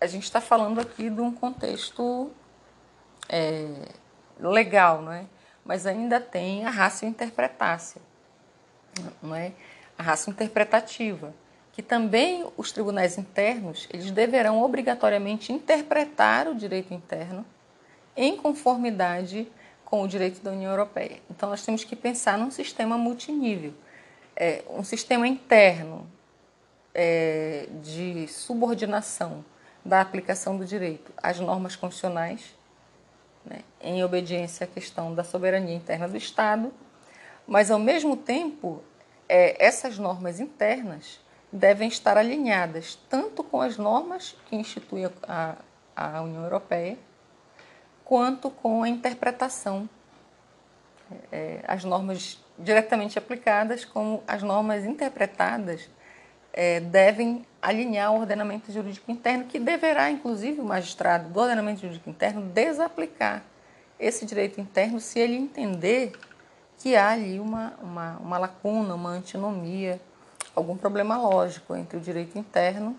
[0.00, 2.28] A gente está falando aqui de um contexto
[3.28, 3.68] é,
[4.40, 5.26] legal, não é?
[5.64, 8.02] Mas ainda tem a raça interpretácia,
[9.22, 9.52] não é?
[10.02, 11.34] Raça interpretativa,
[11.72, 17.44] que também os tribunais internos eles deverão obrigatoriamente interpretar o direito interno
[18.16, 19.50] em conformidade
[19.84, 21.18] com o direito da União Europeia.
[21.30, 23.72] Então nós temos que pensar num sistema multinível,
[24.36, 26.06] é, um sistema interno
[26.94, 29.44] é, de subordinação
[29.84, 32.54] da aplicação do direito às normas constitucionais,
[33.44, 36.72] né, em obediência à questão da soberania interna do Estado,
[37.46, 38.82] mas ao mesmo tempo
[39.32, 41.18] é, essas normas internas
[41.50, 45.56] devem estar alinhadas tanto com as normas que institui a,
[45.96, 46.98] a União Europeia,
[48.04, 49.88] quanto com a interpretação,
[51.30, 55.88] é, as normas diretamente aplicadas como as normas interpretadas
[56.52, 62.10] é, devem alinhar o ordenamento jurídico interno, que deverá, inclusive, o magistrado do ordenamento jurídico
[62.10, 63.42] interno desaplicar
[63.98, 66.12] esse direito interno se ele entender
[66.82, 70.00] que há ali uma, uma, uma lacuna, uma antinomia,
[70.54, 72.96] algum problema lógico entre o direito interno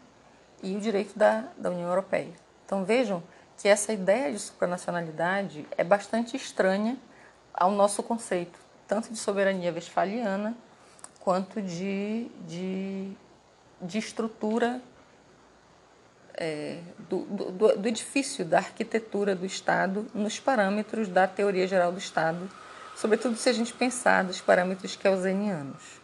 [0.62, 2.32] e o direito da, da União Europeia.
[2.66, 3.22] Então vejam
[3.58, 6.98] que essa ideia de supranacionalidade é bastante estranha
[7.54, 8.58] ao nosso conceito,
[8.88, 10.56] tanto de soberania westfaliana
[11.20, 13.16] quanto de, de
[13.84, 14.82] de estrutura
[16.36, 16.80] é,
[17.10, 22.50] do, do, do, edifício, da arquitetura do Estado, nos parâmetros da teoria geral do Estado,
[22.96, 26.02] sobretudo se a gente pensar dos parâmetros kelsenianos.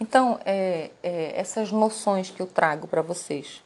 [0.00, 3.64] Então, é, é, essas noções que eu trago para vocês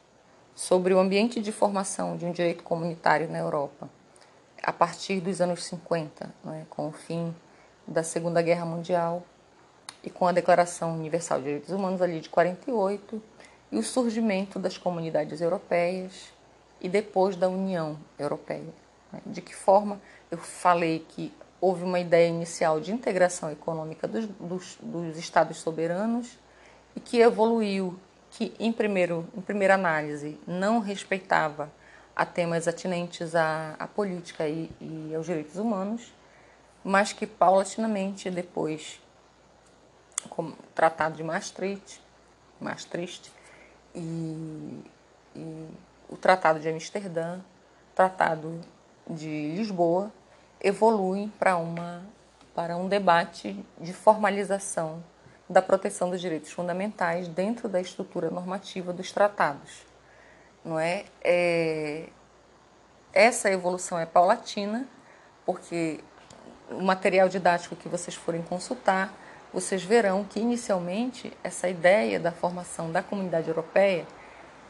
[0.54, 3.88] sobre o ambiente de formação de um direito comunitário na Europa,
[4.62, 7.34] a partir dos anos 50, é, com o fim
[7.86, 9.26] da Segunda Guerra Mundial,
[10.02, 13.22] e com a Declaração Universal de Direitos Humanos ali de 48
[13.70, 16.32] e o surgimento das comunidades europeias
[16.80, 18.74] e depois da União Europeia.
[19.12, 19.20] Né?
[19.24, 21.32] De que forma eu falei que
[21.62, 26.36] houve uma ideia inicial de integração econômica dos, dos, dos estados soberanos
[26.96, 27.96] e que evoluiu,
[28.32, 31.70] que em, primeiro, em primeira análise não respeitava
[32.16, 36.12] a temas atinentes à, à política e, e aos direitos humanos,
[36.82, 39.00] mas que paulatinamente depois
[40.28, 42.00] como Tratado de Maastricht,
[42.60, 43.30] Maastricht
[43.94, 44.82] e,
[45.36, 45.66] e
[46.08, 47.38] o Tratado de Amsterdã,
[47.94, 48.60] Tratado
[49.08, 50.12] de Lisboa,
[50.62, 52.02] evoluem para uma
[52.54, 55.02] para um debate de formalização
[55.48, 59.86] da proteção dos direitos fundamentais dentro da estrutura normativa dos tratados.
[60.62, 61.06] Não é?
[61.24, 62.08] é
[63.12, 64.86] essa evolução é paulatina,
[65.46, 66.00] porque
[66.70, 69.12] o material didático que vocês forem consultar
[69.52, 74.06] vocês verão que inicialmente essa ideia da formação da comunidade europeia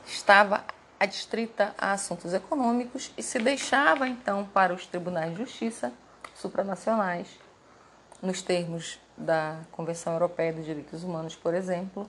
[0.05, 0.65] estava
[1.03, 5.93] adstrita a assuntos econômicos e se deixava então para os tribunais de justiça
[6.33, 7.27] supranacionais,
[8.23, 12.09] nos termos da Convenção Europeia dos Direitos Humanos, por exemplo,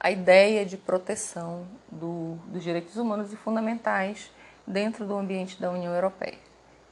[0.00, 4.30] a ideia de proteção do, dos direitos humanos e fundamentais
[4.66, 6.38] dentro do ambiente da União Europeia.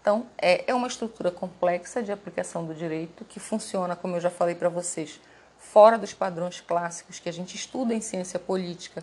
[0.02, 4.30] Então, é, é uma estrutura complexa de aplicação do direito que funciona, como eu já
[4.30, 5.18] falei para vocês,
[5.58, 9.02] fora dos padrões clássicos que a gente estuda em ciência política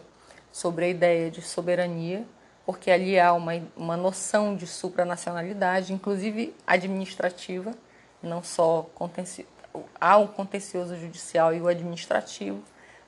[0.51, 2.25] sobre a ideia de soberania,
[2.65, 7.71] porque ali há uma, uma noção de supranacionalidade, inclusive administrativa,
[8.21, 9.45] não só contenci...
[9.99, 12.61] há o contencioso judicial e o administrativo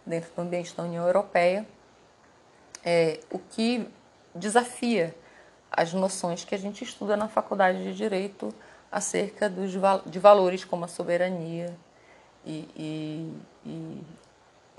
[0.05, 1.65] dentro do ambiente da União Europeia,
[2.83, 3.87] é, o que
[4.33, 5.13] desafia
[5.71, 8.53] as noções que a gente estuda na faculdade de direito
[8.91, 9.71] acerca dos,
[10.05, 11.75] de valores como a soberania
[12.45, 13.33] e, e,
[13.65, 14.01] e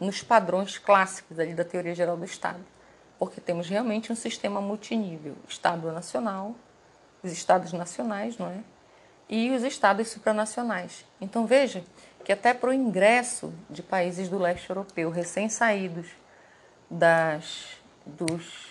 [0.01, 2.64] nos padrões clássicos ali da teoria geral do Estado,
[3.18, 6.55] porque temos realmente um sistema multinível, Estado nacional,
[7.22, 8.61] os Estados nacionais, não é?
[9.28, 11.05] E os Estados supranacionais.
[11.20, 11.84] Então veja
[12.24, 16.09] que até para o ingresso de países do leste europeu recém-saídos
[16.90, 18.70] das dos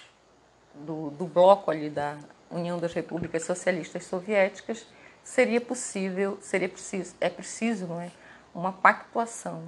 [0.73, 2.17] do, do bloco ali da
[2.49, 4.85] União das Repúblicas Socialistas Soviéticas,
[5.23, 8.11] seria possível, seria preciso, é preciso, não é,
[8.53, 9.63] uma pactuação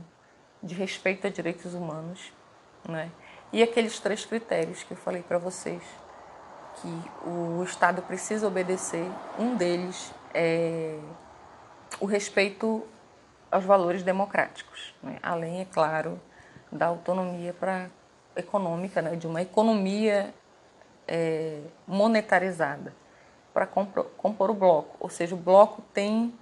[0.61, 2.31] de respeito a direitos humanos,
[2.87, 3.09] não é?
[3.53, 5.83] E aqueles três critérios que eu falei para vocês,
[6.75, 9.05] que o Estado precisa obedecer,
[9.37, 10.97] um deles é
[11.99, 12.83] o respeito
[13.51, 15.17] aos valores democráticos, né?
[15.21, 16.19] além, é claro,
[16.71, 17.89] da autonomia para
[18.35, 19.15] econômica, né?
[19.15, 20.33] de uma economia
[21.07, 22.93] é, monetarizada.
[23.53, 26.33] para compor o bloco, ou seja, o bloco tem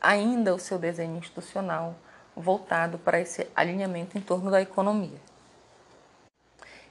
[0.00, 1.94] ainda o seu desenho institucional
[2.38, 5.18] voltado para esse alinhamento em torno da economia.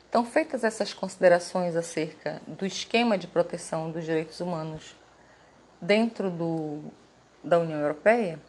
[0.09, 4.95] Então, feitas essas considerações acerca do esquema de proteção dos direitos humanos
[5.81, 6.83] dentro do,
[7.43, 8.39] da União Europeia,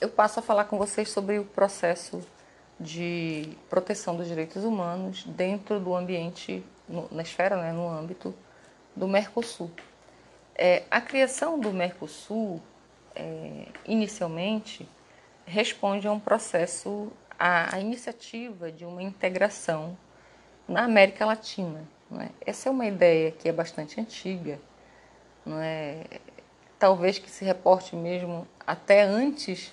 [0.00, 2.24] eu passo a falar com vocês sobre o processo
[2.78, 8.34] de proteção dos direitos humanos dentro do ambiente, no, na esfera, né, no âmbito
[8.94, 9.70] do Mercosul.
[10.54, 12.62] É, a criação do Mercosul,
[13.14, 14.88] é, inicialmente,
[15.48, 19.96] responde a um processo, a, a, iniciativa de uma integração
[20.68, 21.82] na América Latina.
[22.20, 22.28] É?
[22.50, 24.58] Essa é uma ideia que é bastante antiga,
[25.60, 26.04] é?
[26.78, 29.72] talvez que se reporte mesmo até antes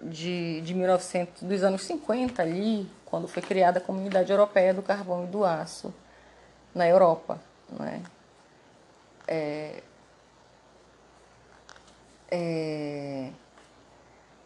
[0.00, 5.24] de, de 1900, dos anos 50 ali, quando foi criada a Comunidade Europeia do Carvão
[5.24, 5.92] e do Aço
[6.74, 7.40] na Europa.
[7.70, 8.00] Não é?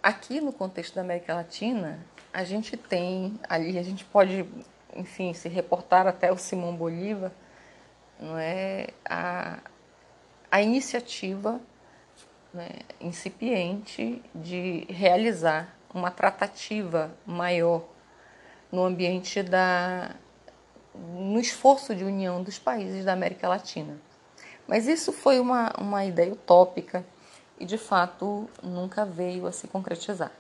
[0.02, 4.44] Aqui no contexto da América Latina, a gente tem ali, a gente pode,
[4.96, 7.30] enfim, se reportar até o Simão Bolívar,
[8.18, 9.60] não é a,
[10.50, 11.60] a iniciativa
[12.52, 12.68] né,
[13.00, 17.84] incipiente de realizar uma tratativa maior
[18.72, 20.16] no ambiente da
[20.94, 23.96] no esforço de união dos países da América Latina.
[24.66, 27.04] Mas isso foi uma, uma ideia utópica
[27.62, 30.32] e de fato nunca veio a se concretizar.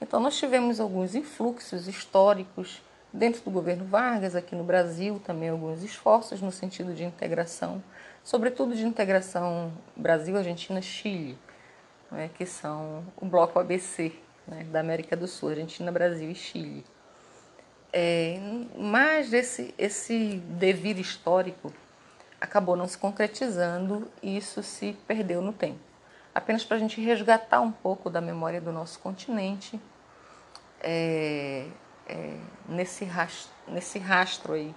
[0.00, 2.80] Então nós tivemos alguns influxos históricos
[3.12, 7.82] dentro do governo Vargas, aqui no Brasil, também alguns esforços no sentido de integração,
[8.22, 11.36] sobretudo de integração Brasil, Argentina, Chile
[12.10, 14.12] né, que são o bloco ABC
[14.46, 16.84] né, da América do Sul, Argentina, Brasil e Chile.
[17.92, 18.38] É,
[18.76, 21.72] mas esse, esse devir histórico
[22.40, 25.87] acabou não se concretizando e isso se perdeu no tempo.
[26.38, 29.80] Apenas para a gente resgatar um pouco da memória do nosso continente,
[30.80, 31.66] é,
[32.06, 32.36] é,
[32.68, 34.72] nesse, rastro, nesse rastro aí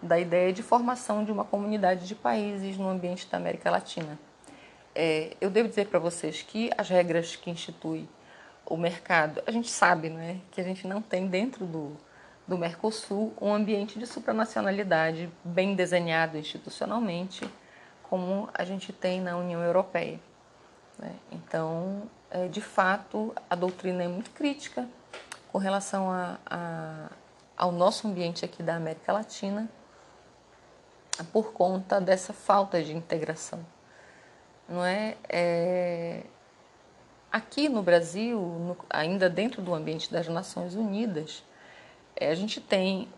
[0.00, 4.18] da ideia de formação de uma comunidade de países no ambiente da América Latina.
[4.94, 8.08] É, eu devo dizer para vocês que as regras que institui
[8.64, 11.94] o mercado, a gente sabe né, que a gente não tem dentro do,
[12.48, 17.46] do Mercosul um ambiente de supranacionalidade bem desenhado institucionalmente,
[18.02, 20.18] como a gente tem na União Europeia.
[21.02, 21.14] Né?
[21.30, 24.88] Então, é, de fato, a doutrina é muito crítica
[25.52, 27.10] com relação a, a,
[27.56, 29.68] ao nosso ambiente aqui da América Latina,
[31.30, 33.62] por conta dessa falta de integração
[34.72, 35.16] não é?
[35.28, 36.22] é
[37.30, 41.44] aqui no Brasil, no, ainda dentro do ambiente das Nações Unidas,
[42.16, 43.08] é, a gente tem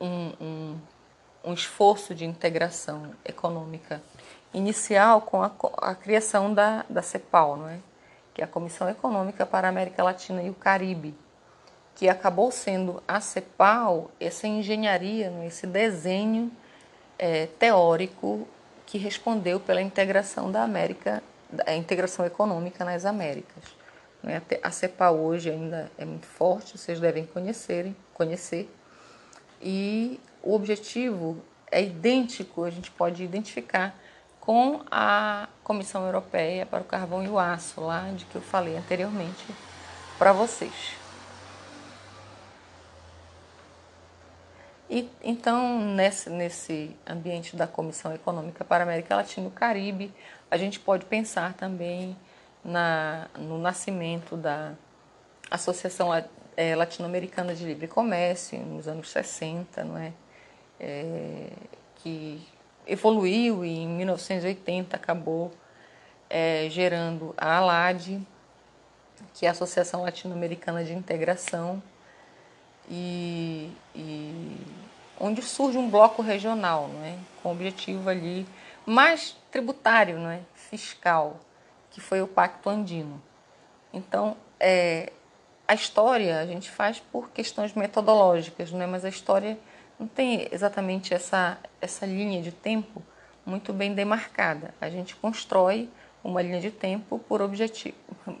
[0.00, 0.80] um, um,
[1.44, 4.02] um, esforço de integração econômica
[4.52, 7.78] inicial com a, a criação da, da CEPAL, não é?
[8.34, 11.14] que é a Comissão Econômica para a América Latina e o Caribe,
[11.94, 15.46] que acabou sendo a CEPAL, essa engenharia, é?
[15.46, 16.52] esse desenho
[17.18, 18.46] é, teórico
[18.84, 21.22] que respondeu pela integração da América,
[21.66, 23.64] a integração econômica nas Américas.
[24.22, 24.42] Né?
[24.62, 28.70] A CEPA hoje ainda é muito forte, vocês devem conhecerem, conhecer.
[29.60, 33.98] E o objetivo é idêntico, a gente pode identificar
[34.46, 38.76] com a Comissão Europeia para o Carvão e o Aço, lá de que eu falei
[38.76, 39.44] anteriormente
[40.16, 40.94] para vocês.
[44.88, 50.14] E, então, nesse, nesse ambiente da Comissão Econômica para a América Latina e o Caribe,
[50.48, 52.16] a gente pode pensar também
[52.64, 54.74] na, no nascimento da
[55.50, 56.10] Associação
[56.56, 60.12] é, Latino-Americana de Livre Comércio, nos anos 60, não é?
[60.78, 61.50] é
[61.96, 62.46] que
[62.86, 65.52] evoluiu e em 1980 acabou
[66.30, 68.20] é, gerando a ALAD,
[69.34, 71.82] que é a Associação Latino-Americana de Integração,
[72.88, 74.56] e, e
[75.18, 77.16] onde surge um bloco regional, não é?
[77.42, 78.46] com objetivo ali
[78.84, 80.40] mais tributário, não é?
[80.54, 81.40] fiscal,
[81.90, 83.20] que foi o Pacto Andino.
[83.92, 85.12] Então, é,
[85.66, 88.86] a história a gente faz por questões metodológicas, não é?
[88.86, 89.58] mas a história
[89.98, 93.02] não tem exatamente essa, essa linha de tempo
[93.44, 94.74] muito bem demarcada.
[94.80, 95.88] A gente constrói
[96.22, 97.96] uma linha de tempo por objetivo,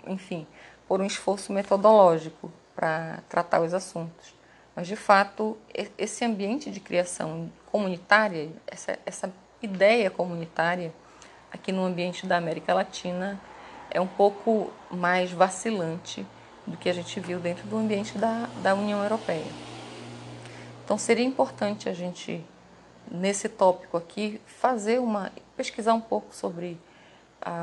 [0.06, 0.46] enfim,
[0.88, 4.34] por um esforço metodológico para tratar os assuntos.
[4.74, 5.56] Mas, de fato,
[5.96, 9.32] esse ambiente de criação comunitária, essa, essa
[9.62, 10.92] ideia comunitária
[11.50, 13.40] aqui no ambiente da América Latina
[13.90, 16.26] é um pouco mais vacilante
[16.66, 19.75] do que a gente viu dentro do ambiente da, da União Europeia.
[20.86, 22.46] Então, seria importante a gente
[23.10, 26.78] nesse tópico aqui, fazer uma pesquisar um pouco sobre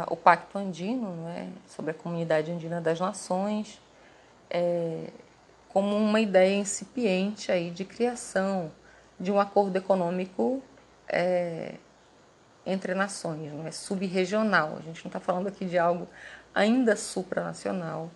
[0.10, 1.48] o Pacto Andino, não é?
[1.70, 3.82] sobre a Comunidade Andina das Nações,
[4.50, 5.10] é,
[5.70, 8.70] como uma ideia incipiente aí de criação
[9.18, 10.62] de um acordo econômico
[11.08, 11.76] é,
[12.66, 14.76] entre nações, não é subregional.
[14.80, 16.10] A gente não está falando aqui de algo
[16.54, 18.12] ainda supranacional,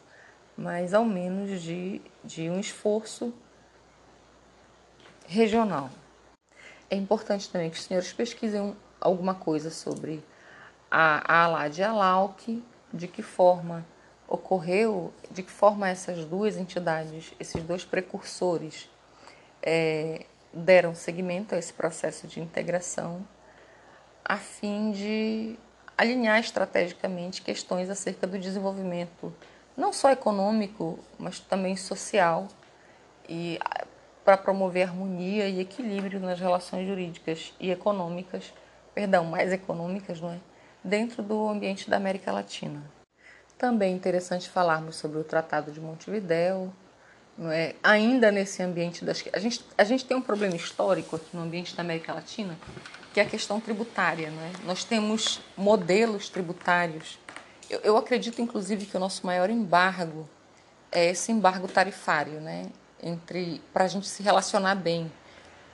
[0.58, 3.34] mas ao menos de, de um esforço
[5.28, 5.90] regional.
[6.90, 10.24] É importante também que os senhores pesquisem alguma coisa sobre
[10.90, 12.64] a, a Alad e a Lauk,
[12.94, 13.86] de que forma
[14.28, 18.90] ocorreu, de que forma essas duas entidades, esses dois precursores,
[19.62, 23.26] é, deram seguimento a esse processo de integração,
[24.24, 25.58] a fim de
[25.98, 29.34] alinhar estrategicamente questões acerca do desenvolvimento,
[29.76, 32.48] não só econômico, mas também social,
[33.28, 33.60] e
[34.28, 38.54] para promover harmonia e equilíbrio nas relações jurídicas e econômicas,
[38.94, 40.38] perdão, mais econômicas, não é?
[40.84, 42.84] dentro do ambiente da América Latina.
[43.58, 46.74] Também é interessante falarmos sobre o Tratado de Montevidéu,
[47.38, 47.76] não é?
[47.82, 49.24] ainda nesse ambiente das.
[49.32, 52.60] A gente, a gente tem um problema histórico aqui no ambiente da América Latina,
[53.14, 54.30] que é a questão tributária.
[54.30, 54.52] Não é?
[54.66, 57.18] Nós temos modelos tributários.
[57.70, 60.28] Eu, eu acredito, inclusive, que o nosso maior embargo
[60.92, 62.66] é esse embargo tarifário, né?
[63.02, 65.12] Entre para a gente se relacionar bem.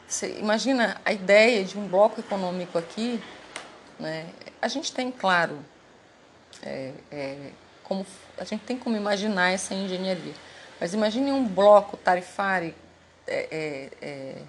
[0.08, 3.22] Você imagina a ideia de um bloco econômico aqui,
[4.00, 4.28] né?
[4.62, 5.60] A gente tem, claro,
[6.62, 7.52] é, é,
[7.84, 8.06] como
[8.38, 10.34] a gente tem como imaginar essa engenharia,
[10.80, 12.74] mas imagine um bloco tarifário,
[13.26, 14.42] é, é, é,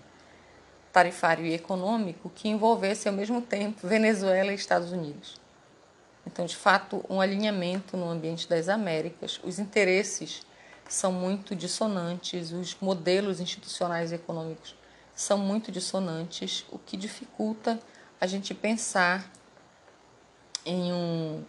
[0.92, 5.40] tarifário e econômico que envolvesse ao mesmo tempo Venezuela e Estados Unidos.
[6.26, 10.44] Então, de fato, um alinhamento no ambiente das Américas, os interesses
[10.88, 14.74] são muito dissonantes, os modelos institucionais e econômicos
[15.14, 17.78] são muito dissonantes, o que dificulta
[18.20, 19.30] a gente pensar
[20.64, 21.44] em, um,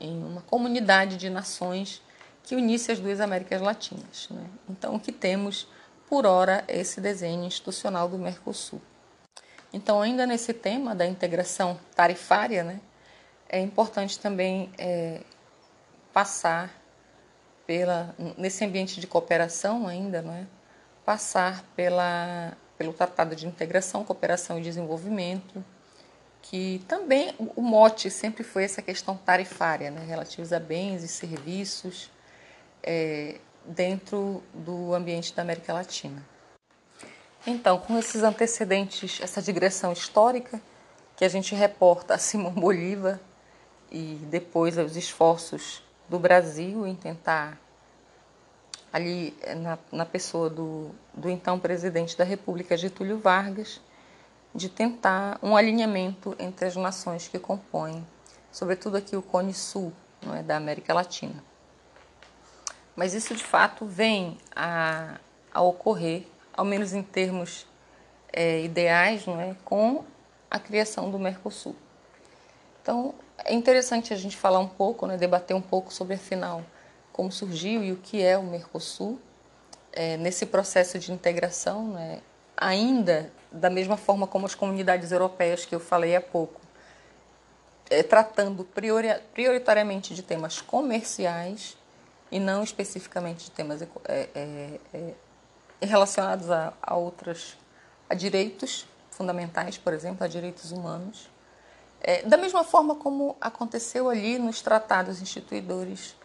[0.00, 2.02] em uma comunidade de nações
[2.42, 4.28] que unisse as duas Américas Latinas.
[4.30, 4.44] Né?
[4.68, 5.66] Então, o que temos,
[6.08, 8.80] por hora, é esse desenho institucional do Mercosul.
[9.72, 12.80] Então, ainda nesse tema da integração tarifária, né,
[13.48, 15.22] é importante também é,
[16.12, 16.81] passar
[17.72, 20.46] pela nesse ambiente de cooperação ainda, não é?
[21.06, 25.64] Passar pela pelo Tratado de Integração, Cooperação e Desenvolvimento,
[26.42, 32.10] que também o mote sempre foi essa questão tarifária, né, relativos a bens e serviços
[32.82, 36.22] é, dentro do ambiente da América Latina.
[37.46, 40.60] Então, com esses antecedentes, essa digressão histórica
[41.16, 43.18] que a gente reporta a Simão Bolívar
[43.90, 47.58] e depois os esforços do Brasil em tentar,
[48.92, 53.80] ali na, na pessoa do, do então presidente da República, Getúlio Vargas,
[54.54, 58.06] de tentar um alinhamento entre as nações que compõem,
[58.52, 59.90] sobretudo aqui o Cone Sul,
[60.22, 61.42] não é, da América Latina.
[62.94, 65.18] Mas isso de fato vem a,
[65.50, 67.66] a ocorrer, ao menos em termos
[68.30, 70.04] é, ideais, não é, com
[70.50, 71.74] a criação do Mercosul.
[72.82, 73.14] Então
[73.44, 76.62] é interessante a gente falar um pouco, né, debater um pouco sobre afinal
[77.12, 79.20] como surgiu e o que é o Mercosul
[79.92, 82.20] é, nesse processo de integração, né,
[82.56, 86.60] ainda da mesma forma como as comunidades europeias que eu falei há pouco,
[87.90, 91.76] é, tratando priori prioritariamente de temas comerciais
[92.30, 95.14] e não especificamente de temas é, é, é,
[95.82, 96.94] relacionados a, a
[98.08, 101.31] a direitos fundamentais, por exemplo, a direitos humanos.
[102.04, 106.16] É, da mesma forma como aconteceu ali nos tratados instituidores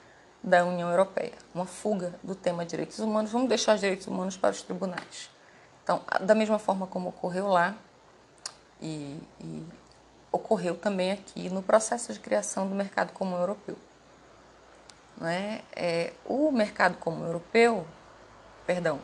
[0.43, 3.31] da União Europeia, uma fuga do tema direitos humanos.
[3.31, 5.29] Vamos deixar os direitos humanos para os tribunais.
[5.83, 7.75] Então, da mesma forma como ocorreu lá,
[8.81, 9.63] e, e
[10.31, 13.77] ocorreu também aqui no processo de criação do mercado comum europeu.
[15.19, 15.61] Não é?
[15.75, 17.85] é o mercado comum europeu,
[18.65, 18.99] perdão,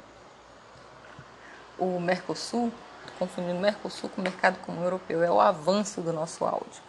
[1.77, 2.71] o Mercosul,
[3.17, 6.81] confundindo Mercosul com o mercado comum europeu, é o avanço do nosso áudio.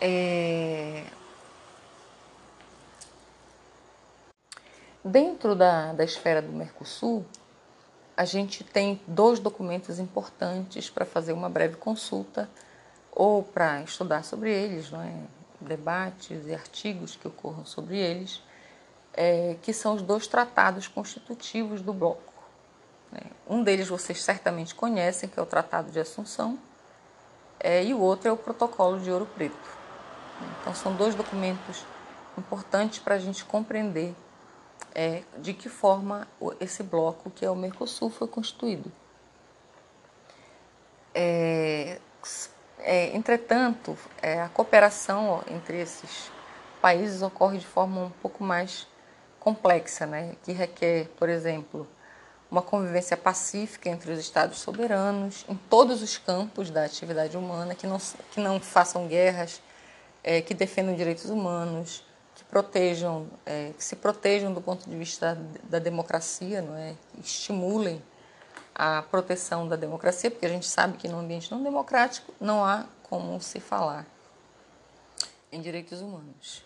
[0.00, 1.04] É...
[5.04, 7.24] Dentro da, da esfera do Mercosul,
[8.16, 12.48] a gente tem dois documentos importantes para fazer uma breve consulta
[13.12, 15.12] ou para estudar sobre eles, não é?
[15.60, 18.42] debates e artigos que ocorram sobre eles,
[19.12, 22.35] é, que são os dois tratados constitutivos do bloco.
[23.12, 23.20] Né?
[23.48, 26.58] Um deles vocês certamente conhecem, que é o Tratado de Assunção,
[27.58, 29.76] é, e o outro é o Protocolo de Ouro Preto.
[30.60, 31.84] Então, são dois documentos
[32.36, 34.14] importantes para a gente compreender
[34.94, 36.28] é, de que forma
[36.60, 38.92] esse bloco, que é o Mercosul, foi constituído.
[41.14, 41.98] É,
[43.14, 43.96] entretanto,
[44.44, 46.30] a cooperação entre esses
[46.80, 48.86] países ocorre de forma um pouco mais
[49.40, 50.36] complexa, né?
[50.42, 51.86] que requer, por exemplo,
[52.50, 57.86] uma convivência pacífica entre os estados soberanos em todos os campos da atividade humana, que
[57.86, 57.98] não,
[58.30, 59.60] que não façam guerras,
[60.22, 65.34] é, que defendam direitos humanos, que protejam, é, que se protejam do ponto de vista
[65.34, 66.94] da, da democracia, não é?
[67.18, 68.02] Estimulem
[68.74, 72.84] a proteção da democracia, porque a gente sabe que no ambiente não democrático não há
[73.02, 74.06] como se falar
[75.50, 76.62] em direitos humanos.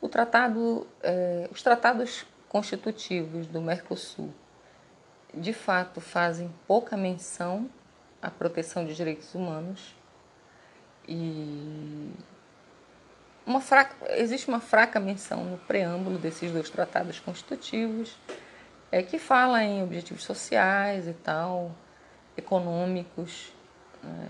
[0.00, 4.30] O tratado, é, os tratados constitutivos do Mercosul,
[5.32, 7.70] de fato, fazem pouca menção
[8.20, 9.96] à proteção de direitos humanos.
[11.08, 12.12] E
[13.46, 18.18] uma fraca, existe uma fraca menção no preâmbulo desses dois tratados constitutivos
[18.90, 21.74] é, que fala em objetivos sociais e tal,
[22.36, 23.50] econômicos,
[24.02, 24.28] né?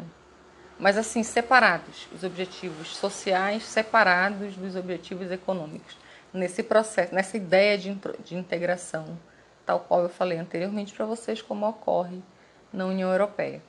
[0.78, 5.96] mas assim, separados, os objetivos sociais separados dos objetivos econômicos,
[6.32, 9.18] nesse processo, nessa ideia de, de integração,
[9.66, 12.22] tal qual eu falei anteriormente para vocês, como ocorre
[12.72, 13.62] na União Europeia.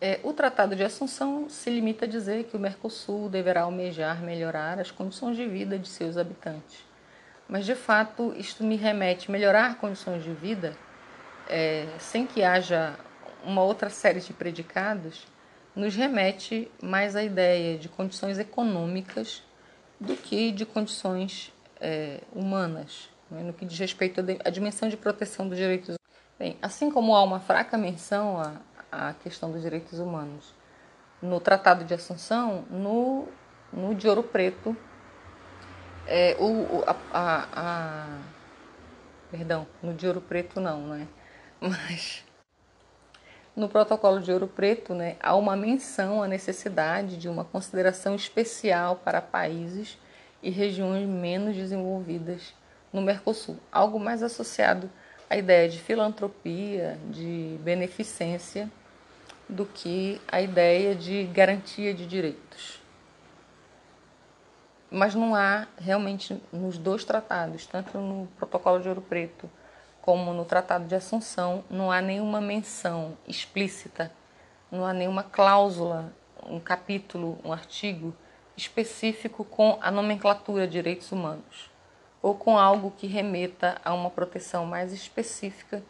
[0.00, 4.78] É, o Tratado de Assunção se limita a dizer que o Mercosul deverá almejar melhorar
[4.78, 6.90] as condições de vida de seus habitantes
[7.50, 10.72] mas de fato isto me remete melhorar condições de vida
[11.48, 12.94] é, sem que haja
[13.44, 15.26] uma outra série de predicados,
[15.74, 19.42] nos remete mais à ideia de condições econômicas
[19.98, 25.48] do que de condições é, humanas, né, no que diz respeito à dimensão de proteção
[25.48, 25.96] dos direitos
[26.38, 28.54] Bem, assim como há uma fraca menção à,
[28.90, 30.54] à questão dos direitos humanos
[31.20, 33.28] no Tratado de Assunção, no,
[33.70, 34.74] no de Ouro Preto,
[36.06, 38.06] é, o, a, a, a,
[39.30, 41.06] Perdão, no de ouro preto não, né?
[41.60, 42.24] Mas
[43.54, 48.96] no protocolo de ouro preto, né, há uma menção à necessidade de uma consideração especial
[48.96, 49.98] para países
[50.42, 52.54] e regiões menos desenvolvidas
[52.92, 54.90] no Mercosul, algo mais associado
[55.28, 58.70] à ideia de filantropia, de beneficência,
[59.48, 62.80] do que a ideia de garantia de direitos.
[64.90, 69.50] Mas não há realmente nos dois tratados, tanto no Protocolo de Ouro Preto
[70.02, 74.10] como no Tratado de Assunção, não há nenhuma menção explícita,
[74.70, 76.12] não há nenhuma cláusula,
[76.46, 78.14] um capítulo, um artigo
[78.56, 81.70] específico com a nomenclatura de direitos humanos
[82.22, 85.82] ou com algo que remeta a uma proteção mais específica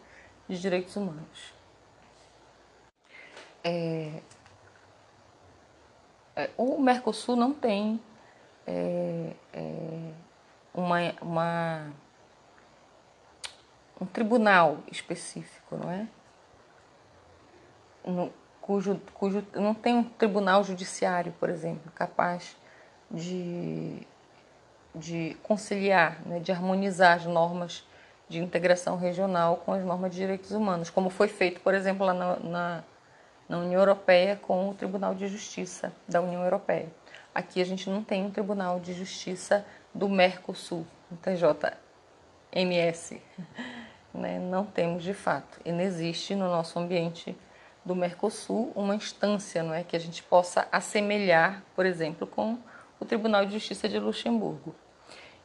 [0.49, 1.53] de direitos humanos.
[3.63, 4.21] É,
[6.37, 8.01] é o Mercosul não tem
[8.67, 10.13] é, é,
[10.73, 11.93] uma, uma,
[14.01, 16.07] um tribunal específico, não é?
[18.05, 22.57] No, cujo, cujo não tem um tribunal judiciário, por exemplo, capaz
[23.11, 24.07] de,
[24.95, 27.85] de conciliar, né, de harmonizar as normas
[28.29, 32.15] de integração regional com as normas de direitos humanos, como foi feito, por exemplo, lá
[32.15, 32.85] na, na,
[33.49, 36.89] na União Europeia com o Tribunal de Justiça da União Europeia.
[37.35, 40.87] Aqui a gente não tem um Tribunal de Justiça do Mercosul,
[41.23, 43.21] TJMS.
[44.13, 44.39] Né?
[44.39, 45.61] Não temos de fato.
[45.65, 47.37] E não existe no nosso ambiente
[47.85, 52.59] do Mercosul uma instância não é, que a gente possa assemelhar, por exemplo, com
[52.99, 54.75] o Tribunal de Justiça de Luxemburgo.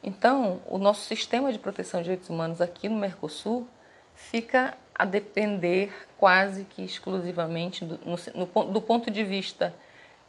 [0.02, 3.66] Então, o nosso sistema de proteção de direitos humanos aqui no Mercosul
[4.14, 9.74] fica a depender quase que exclusivamente do, no, no, do ponto de vista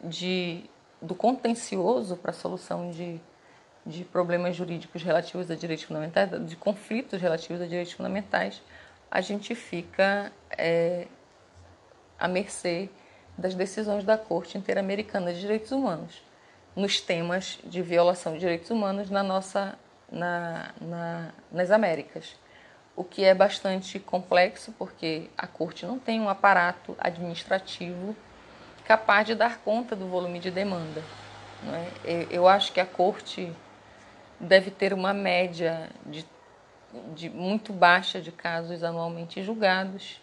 [0.02, 0.64] de
[1.02, 3.22] do contencioso para a solução de,
[3.88, 8.62] de problemas jurídicos relativos a direitos fundamentais, de conflitos relativos a direitos fundamentais,
[9.10, 11.08] a gente fica é,
[12.20, 12.90] à mercê
[13.38, 16.22] das decisões da Corte Interamericana de Direitos Humanos
[16.76, 19.78] nos temas de violação de direitos humanos na nossa,
[20.12, 22.36] na, na, nas Américas.
[22.96, 28.16] O que é bastante complexo, porque a Corte não tem um aparato administrativo
[28.86, 31.04] capaz de dar conta do volume de demanda.
[32.06, 32.28] É?
[32.30, 33.52] Eu acho que a corte
[34.40, 36.26] deve ter uma média de,
[37.16, 40.22] de muito baixa de casos anualmente julgados.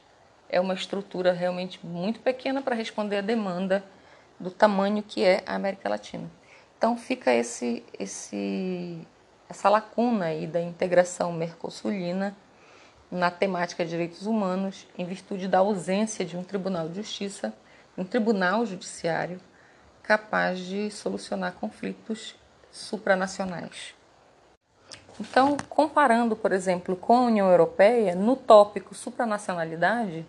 [0.49, 3.85] É uma estrutura realmente muito pequena para responder à demanda
[4.39, 6.31] do tamanho que é a América Latina.
[6.77, 9.07] Então fica esse, esse,
[9.49, 12.37] essa lacuna aí da integração mercosulina
[13.11, 17.55] na temática de direitos humanos, em virtude da ausência de um tribunal de justiça
[17.97, 19.41] um tribunal judiciário
[20.03, 22.35] capaz de solucionar conflitos
[22.71, 23.95] supranacionais.
[25.21, 30.27] Então, comparando, por exemplo, com a União Europeia, no tópico supranacionalidade,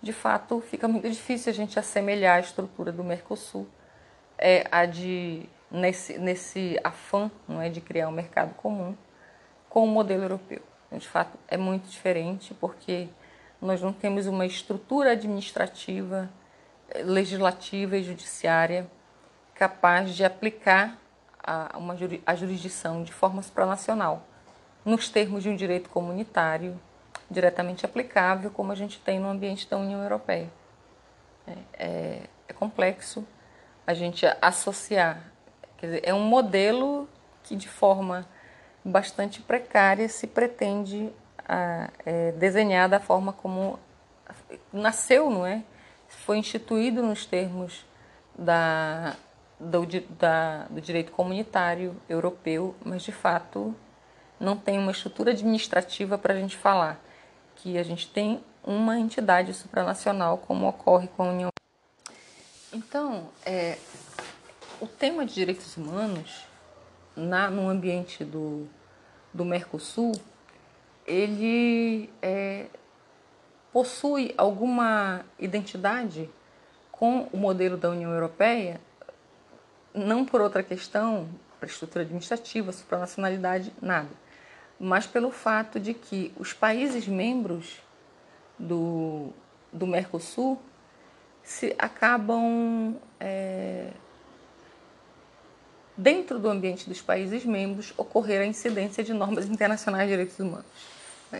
[0.00, 3.66] de fato fica muito difícil a gente assemelhar a estrutura do Mercosul
[4.38, 8.94] é, a de nesse, nesse afã não é, de criar um mercado comum
[9.68, 10.62] com o modelo europeu.
[10.86, 13.08] Então, de fato, é muito diferente porque
[13.60, 16.30] nós não temos uma estrutura administrativa,
[17.02, 18.86] legislativa e judiciária
[19.54, 20.98] capaz de aplicar
[21.44, 21.94] a, uma,
[22.26, 24.26] a jurisdição de forma supranacional,
[24.84, 26.80] nos termos de um direito comunitário
[27.30, 30.50] diretamente aplicável, como a gente tem no ambiente da União Europeia.
[31.46, 33.26] É, é, é complexo
[33.86, 35.22] a gente associar,
[35.76, 37.08] quer dizer, é um modelo
[37.42, 38.26] que de forma
[38.82, 41.12] bastante precária se pretende
[41.46, 43.78] a, é, desenhar da forma como
[44.72, 45.62] nasceu, não é?
[46.08, 47.84] Foi instituído nos termos
[48.38, 49.16] da,
[49.58, 49.86] do,
[50.18, 53.74] da, do direito comunitário europeu, mas de fato
[54.38, 57.00] não tem uma estrutura administrativa para a gente falar
[57.56, 61.50] que a gente tem uma entidade supranacional como ocorre com a União.
[62.72, 63.78] Então, é,
[64.80, 66.46] o tema de direitos humanos
[67.16, 68.66] na, no ambiente do,
[69.32, 70.12] do Mercosul,
[71.06, 72.66] ele é,
[73.72, 76.28] possui alguma identidade
[76.90, 78.80] com o modelo da União Europeia,
[79.94, 81.28] não por outra questão,
[81.60, 84.10] para estrutura administrativa, supranacionalidade, nada,
[84.78, 87.80] mas pelo fato de que os países membros
[88.58, 89.30] do,
[89.72, 90.60] do Mercosul
[91.42, 93.90] se acabam é,
[95.96, 100.66] dentro do ambiente dos países membros, ocorrer a incidência de normas internacionais de direitos humanos.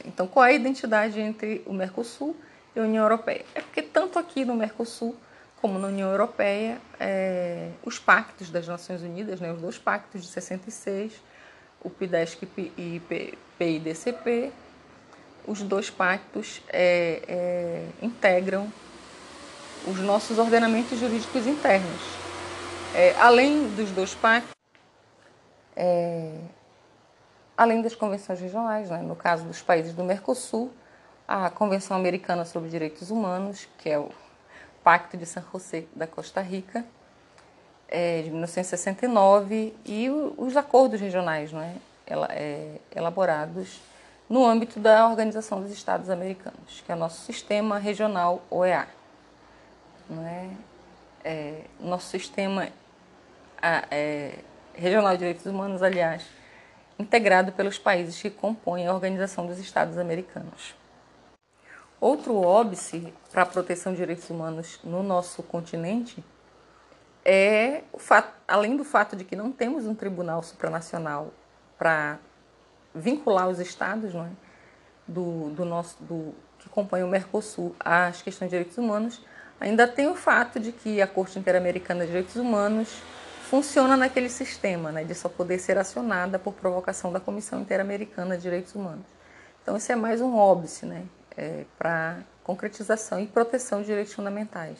[0.05, 2.36] Então, qual é a identidade entre o Mercosul
[2.74, 3.44] e a União Europeia?
[3.55, 5.16] É porque tanto aqui no Mercosul
[5.64, 10.28] como na União Europeia, é, os pactos das Nações Unidas, né, os dois pactos de
[10.28, 11.14] 66,
[11.82, 12.46] o PIDESC
[12.76, 13.00] e
[13.56, 14.52] PIDCP,
[15.46, 18.70] os dois pactos é, é, integram
[19.86, 22.02] os nossos ordenamentos jurídicos internos.
[22.94, 24.54] É, além dos dois pactos,
[25.74, 26.40] é,
[27.56, 28.98] além das convenções regionais, né?
[28.98, 30.70] no caso dos países do Mercosul,
[31.26, 34.10] a Convenção Americana sobre Direitos Humanos, que é o
[34.85, 36.85] Pacto de San José da Costa Rica,
[37.89, 41.76] é, de 1969, e os acordos regionais né?
[42.07, 43.80] É, elaborados
[44.28, 48.87] no âmbito da Organização dos Estados Americanos, que é o nosso sistema regional OEA.
[50.09, 50.51] Não é?
[51.24, 52.68] é nosso sistema
[53.91, 54.39] é,
[54.74, 56.24] regional de direitos humanos, aliás,
[56.99, 60.74] integrado pelos países que compõem a Organização dos Estados Americanos.
[62.05, 66.22] Outro óbice para a proteção de direitos humanos no nosso continente
[67.24, 71.32] é, fato, além do fato de que não temos um tribunal supranacional
[71.78, 72.18] para
[72.94, 74.28] vincular os estados é,
[75.09, 79.24] do, do nosso, do, que compõem o Mercosul às questões de direitos humanos,
[79.59, 83.00] ainda tem o fato de que a Corte Interamericana de Direitos Humanos
[83.48, 88.42] funciona naquele sistema, né, de só poder ser acionada por provocação da Comissão Interamericana de
[88.42, 89.07] Direitos Humanos.
[89.62, 91.07] Então, isso é mais um óbice né,
[91.37, 94.78] é, para concretização e proteção de direitos fundamentais.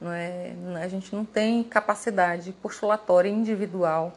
[0.00, 4.12] Não é, a gente não tem capacidade postulatória individual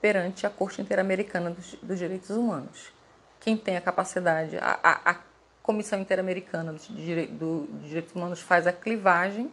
[0.00, 2.92] perante a Corte Interamericana dos, dos Direitos Humanos.
[3.38, 5.16] Quem tem a capacidade, a, a, a
[5.62, 9.50] Comissão Interamericana dos do, Direitos Humanos faz a clivagem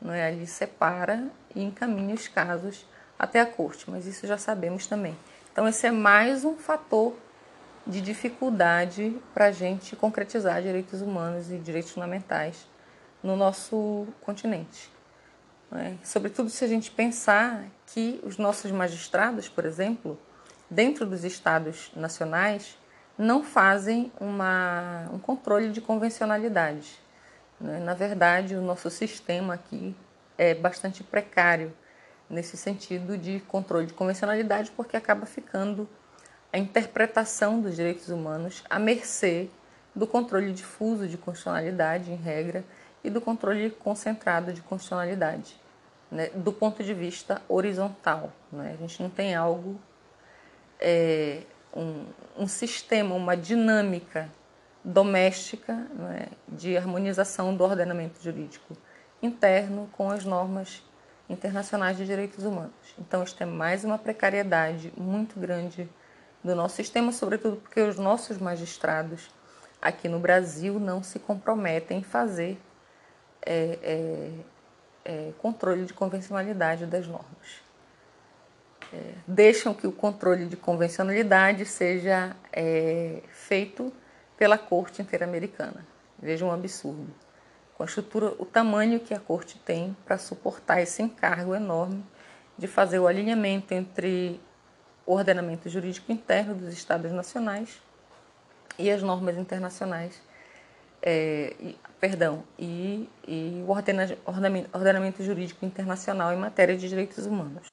[0.00, 0.26] não é?
[0.26, 2.86] ali separa e encaminha os casos
[3.18, 5.16] até a corte, mas isso já sabemos também.
[5.52, 7.14] Então, esse é mais um fator
[7.86, 12.66] de dificuldade para a gente concretizar direitos humanos e direitos fundamentais
[13.22, 14.90] no nosso continente.
[15.72, 15.94] É?
[16.02, 20.18] Sobretudo se a gente pensar que os nossos magistrados, por exemplo,
[20.68, 22.76] dentro dos estados nacionais,
[23.16, 26.98] não fazem uma, um controle de convencionalidade.
[27.60, 27.78] Né?
[27.78, 29.94] Na verdade, o nosso sistema aqui
[30.36, 31.72] é bastante precário
[32.28, 35.88] nesse sentido de controle de convencionalidade, porque acaba ficando
[36.52, 39.48] a interpretação dos direitos humanos à mercê
[39.94, 42.64] do controle difuso de constitucionalidade, em regra,
[43.02, 45.56] e do controle concentrado de constitucionalidade,
[46.10, 48.32] né, do ponto de vista horizontal.
[48.52, 48.74] Né?
[48.74, 49.80] A gente não tem algo,
[50.78, 51.42] é,
[51.74, 52.04] um,
[52.36, 54.28] um sistema, uma dinâmica
[54.84, 58.76] doméstica né, de harmonização do ordenamento jurídico
[59.22, 60.82] interno com as normas
[61.28, 62.72] internacionais de direitos humanos.
[62.98, 65.88] Então, isto é mais uma precariedade muito grande
[66.42, 69.30] do nosso sistema, sobretudo porque os nossos magistrados
[69.80, 72.58] aqui no Brasil não se comprometem em fazer
[73.42, 74.30] é, é,
[75.04, 77.62] é, controle de convencionalidade das normas.
[78.92, 83.92] é, deixam que o controle de convencionalidade seja é, feito
[84.36, 85.86] pela Corte Interamericana.
[86.18, 87.14] Veja um absurdo.
[87.74, 92.04] Com a estrutura, o tamanho que a Corte tem para suportar esse encargo enorme
[92.58, 94.40] de fazer o alinhamento entre
[95.06, 97.80] ordenamento jurídico interno dos Estados nacionais
[98.78, 100.20] e as normas internacionais,
[101.02, 107.66] é, e, perdão, e, e o ordenamento, ordenamento jurídico internacional em matéria de direitos humanos.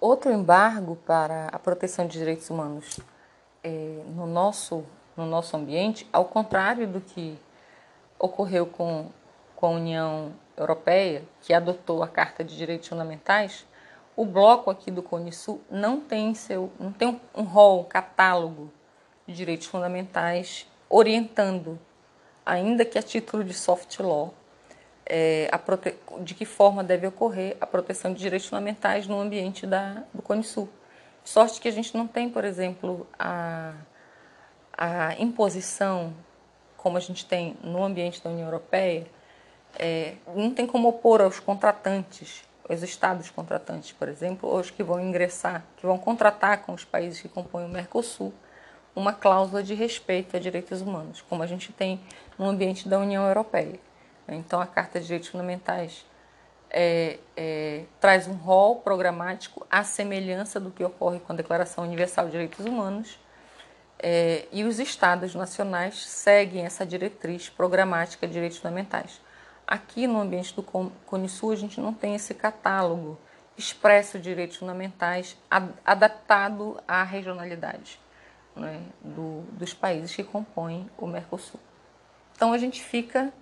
[0.00, 3.00] Outro embargo para a proteção de direitos humanos
[3.62, 4.84] é, no, nosso,
[5.16, 7.38] no nosso ambiente, ao contrário do que
[8.18, 9.10] ocorreu com,
[9.56, 13.66] com a União Europeia, que adotou a Carta de Direitos Fundamentais,
[14.16, 18.70] o bloco aqui do Cone Sul não tem seu não tem um rol, um catálogo
[19.26, 21.78] de direitos fundamentais orientando,
[22.44, 24.34] ainda que a título de soft law,
[25.06, 25.94] é, prote...
[26.20, 30.44] de que forma deve ocorrer a proteção de direitos fundamentais no ambiente da, do Cone
[30.44, 30.68] Sul.
[31.24, 33.72] Sorte que a gente não tem, por exemplo, a,
[34.76, 36.14] a imposição,
[36.76, 39.06] como a gente tem no ambiente da União Europeia,
[39.78, 44.82] é, não tem como opor aos contratantes os estados contratantes, por exemplo, ou os que
[44.82, 48.32] vão ingressar, que vão contratar com os países que compõem o Mercosul,
[48.96, 52.00] uma cláusula de respeito a direitos humanos, como a gente tem
[52.38, 53.78] no ambiente da União Europeia.
[54.28, 56.06] Então, a Carta de Direitos Fundamentais
[56.70, 62.26] é, é, traz um rol programático à semelhança do que ocorre com a Declaração Universal
[62.26, 63.18] de Direitos Humanos,
[63.98, 69.20] é, e os estados nacionais seguem essa diretriz programática de direitos fundamentais.
[69.66, 73.18] Aqui no ambiente do Cone Sul, a gente não tem esse catálogo
[73.56, 75.36] expresso de direitos fundamentais
[75.84, 78.00] adaptado à regionalidade
[78.56, 81.60] né, do, dos países que compõem o Mercosul.
[82.34, 83.32] Então a gente fica,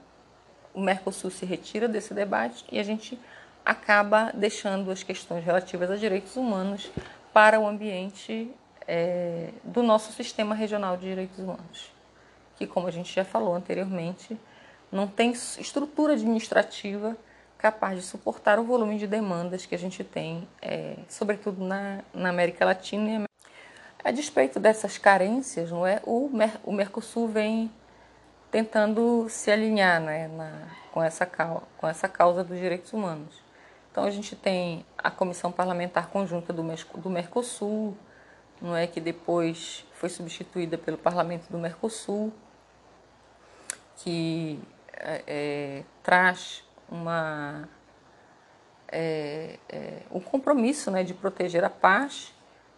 [0.74, 3.18] o Mercosul se retira desse debate e a gente
[3.64, 6.90] acaba deixando as questões relativas a direitos humanos
[7.32, 8.50] para o ambiente
[8.86, 11.92] é, do nosso sistema regional de direitos humanos,
[12.56, 14.38] que, como a gente já falou anteriormente,
[14.92, 17.16] não tem estrutura administrativa
[17.56, 22.28] capaz de suportar o volume de demandas que a gente tem, é, sobretudo na, na,
[22.28, 23.24] América Latina.
[24.04, 27.70] A despeito dessas carências, não é, o, Mer, o Mercosul vem
[28.50, 33.40] tentando se alinhar né, na, com, essa, com essa causa dos direitos humanos.
[33.90, 36.62] Então a gente tem a Comissão Parlamentar Conjunta do,
[36.96, 37.96] do Mercosul,
[38.60, 42.32] não é que depois foi substituída pelo Parlamento do Mercosul,
[43.98, 44.58] que
[45.02, 47.68] é, traz uma,
[48.88, 52.34] é, é, um compromisso né, de proteger a paz,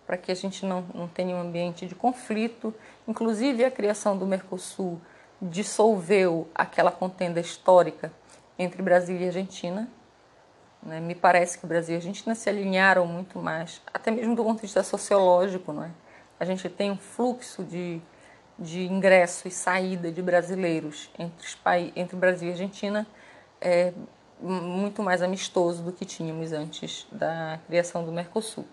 [0.07, 2.75] para que a gente não, não tenha um ambiente de conflito.
[3.09, 5.01] Inclusive, a criação do Mercosul
[5.41, 8.13] dissolveu aquela contenda histórica
[8.59, 9.89] entre Brasil e Argentina.
[10.83, 11.01] Né?
[11.01, 14.45] Me parece que o Brasil e a Argentina se alinharam muito mais, até mesmo do
[14.45, 15.73] ponto de vista sociológico.
[15.73, 15.91] Não é?
[16.39, 18.01] A gente tem um fluxo de
[18.59, 23.07] de ingresso e saída de brasileiros entre, entre Brasil e Argentina
[23.61, 23.93] é
[24.41, 28.67] muito mais amistoso do que tínhamos antes da criação do Mercosul.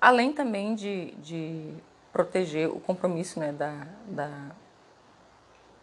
[0.00, 1.74] Além também de, de
[2.12, 4.50] proteger o compromisso né, da, da,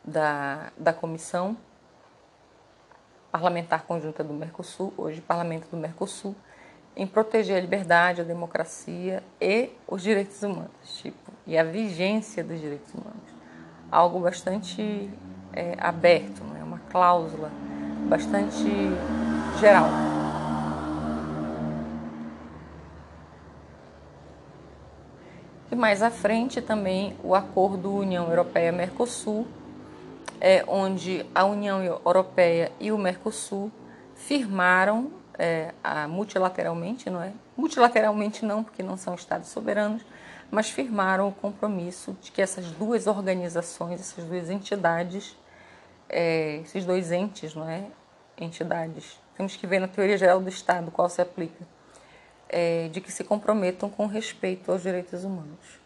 [0.04, 1.58] da, da Comissão
[3.32, 6.36] Parlamentar Conjunta do Mercosul, hoje Parlamento do Mercosul,
[6.96, 12.60] em proteger a liberdade, a democracia e os direitos humanos, tipo, e a vigência dos
[12.60, 13.29] direitos humanos
[13.92, 15.10] algo bastante
[15.54, 16.64] é, aberto, né?
[16.64, 17.52] uma cláusula
[18.08, 18.68] bastante
[19.60, 19.90] geral.
[25.72, 29.48] E mais à frente também o acordo União Europeia-Mercosul,
[30.42, 33.72] é, onde a União Europeia e o Mercosul
[34.16, 37.32] firmaram é, a, multilateralmente, não é?
[37.56, 40.02] Multilateralmente não, porque não são estados soberanos,
[40.52, 45.38] mas firmaram o compromisso de que essas duas organizações, essas duas entidades,
[46.08, 47.86] é, esses dois entes, não é?
[48.38, 51.68] Entidades, temos que ver na teoria geral do Estado qual se aplica,
[52.48, 55.80] é, de que se comprometam com respeito aos direitos humanos.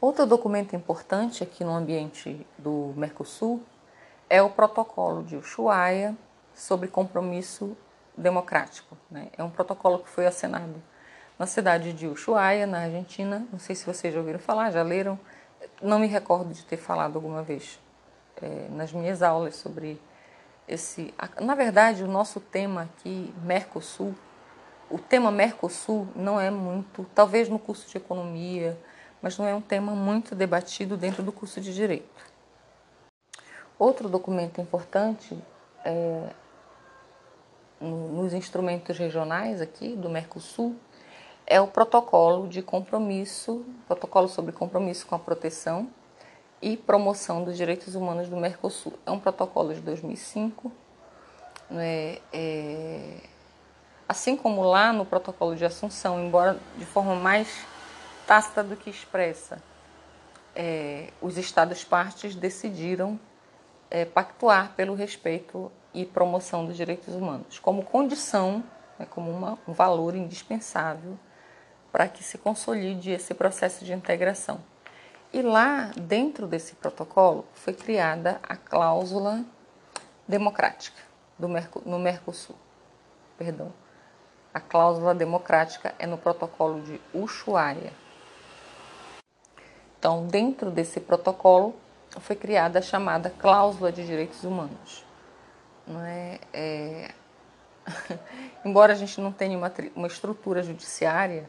[0.00, 3.62] Outro documento importante aqui no ambiente do Mercosul
[4.30, 6.16] é o protocolo de Ushuaia
[6.54, 7.76] sobre compromisso
[8.20, 8.96] democrático.
[9.10, 9.28] Né?
[9.36, 10.82] É um protocolo que foi assinado
[11.38, 13.46] na cidade de Ushuaia, na Argentina.
[13.50, 15.18] Não sei se vocês já ouviram falar, já leram.
[15.82, 17.80] Não me recordo de ter falado alguma vez
[18.40, 20.00] é, nas minhas aulas sobre
[20.68, 21.12] esse.
[21.40, 24.14] Na verdade, o nosso tema aqui, Mercosul,
[24.90, 28.78] o tema Mercosul não é muito, talvez no curso de economia,
[29.22, 32.30] mas não é um tema muito debatido dentro do curso de direito.
[33.78, 35.38] Outro documento importante
[35.84, 36.30] é
[37.80, 40.76] nos instrumentos regionais aqui do Mercosul
[41.46, 45.88] é o protocolo de compromisso, protocolo sobre compromisso com a proteção
[46.62, 48.92] e promoção dos direitos humanos do Mercosul.
[49.06, 50.70] É um protocolo de 2005,
[51.70, 52.18] né?
[52.32, 53.16] é,
[54.08, 57.64] assim como lá no protocolo de Assunção, embora de forma mais
[58.26, 59.60] tácita do que expressa,
[60.54, 63.18] é, os Estados partes decidiram
[63.90, 68.62] é, pactuar pelo respeito e promoção dos direitos humanos, como condição,
[68.98, 71.18] né, como uma, um valor indispensável
[71.90, 74.60] para que se consolide esse processo de integração.
[75.32, 79.44] E lá, dentro desse protocolo, foi criada a cláusula
[80.26, 81.00] democrática
[81.38, 81.48] do
[81.86, 82.56] no Mercosul.
[83.38, 83.72] Perdão.
[84.52, 87.92] A cláusula democrática é no protocolo de Ushuaia.
[89.98, 91.74] Então, dentro desse protocolo,
[92.18, 95.04] foi criada a chamada cláusula de direitos humanos.
[95.86, 97.14] Não é, é...
[98.64, 101.48] Embora a gente não tenha uma, uma estrutura judiciária,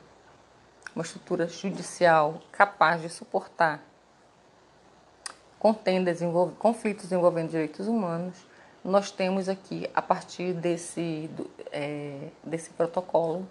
[0.96, 3.82] uma estrutura judicial capaz de suportar
[5.58, 8.36] contendas, envolv conflitos envolvendo direitos humanos,
[8.84, 13.48] nós temos aqui, a partir desse, do, é, desse protocolo,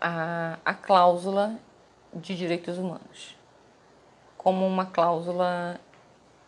[0.00, 1.56] a, a cláusula
[2.12, 3.36] de direitos humanos,
[4.44, 5.80] como uma cláusula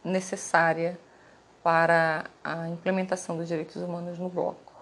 [0.04, 1.00] necessária
[1.62, 4.74] para a implementação dos direitos humanos no bloco.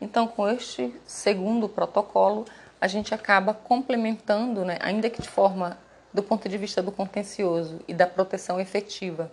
[0.00, 2.44] Então, com este segundo protocolo,
[2.80, 5.76] a gente acaba complementando, né, ainda que de forma,
[6.14, 9.32] do ponto de vista do contencioso e da proteção efetiva,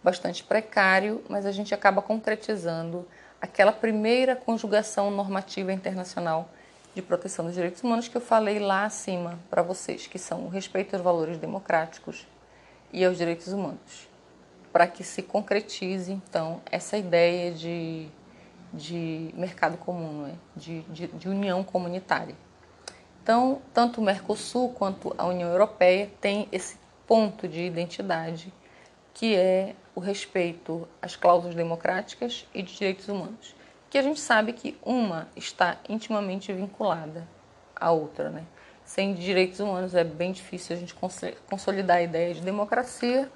[0.00, 3.04] bastante precário, mas a gente acaba concretizando
[3.44, 6.48] aquela primeira conjugação normativa internacional
[6.94, 10.48] de proteção dos direitos humanos que eu falei lá acima para vocês, que são o
[10.48, 12.26] respeito aos valores democráticos
[12.90, 14.08] e aos direitos humanos,
[14.72, 18.08] para que se concretize então essa ideia de
[18.72, 20.32] de mercado comum, é?
[20.56, 22.34] de, de, de união comunitária.
[23.22, 26.76] Então, tanto o Mercosul quanto a União Europeia têm esse
[27.06, 28.52] ponto de identidade
[29.12, 33.54] que é o respeito às cláusulas democráticas e de direitos humanos,
[33.88, 37.28] que a gente sabe que uma está intimamente vinculada
[37.76, 38.44] à outra, né?
[38.84, 40.94] Sem direitos humanos é bem difícil a gente
[41.48, 43.30] consolidar a ideia de democracia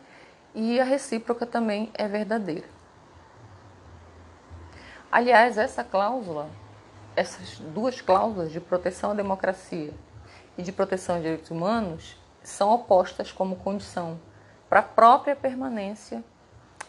[0.54, 2.66] e a recíproca também é verdadeira.
[5.10, 6.50] Aliás, essa cláusula,
[7.16, 9.94] essas duas cláusulas de proteção à democracia
[10.58, 14.20] e de proteção aos direitos humanos são opostas como condição
[14.68, 16.22] para a própria permanência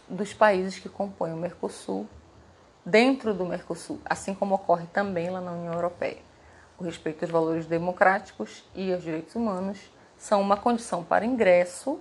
[0.10, 2.08] dos países que compõem o Mercosul
[2.86, 6.22] dentro do Mercosul, assim como ocorre também lá na União Europeia.
[6.78, 9.80] O respeito aos valores democráticos e aos direitos humanos
[10.18, 12.00] são uma condição para ingresso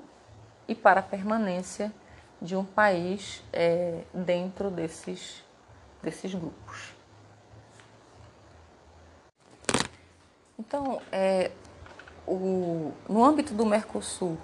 [0.67, 1.93] e para permanência
[2.41, 5.45] de um país é, dentro desses
[6.03, 6.95] desses grupos.
[10.59, 11.51] Então, é,
[12.27, 14.39] o, no âmbito do Mercosul,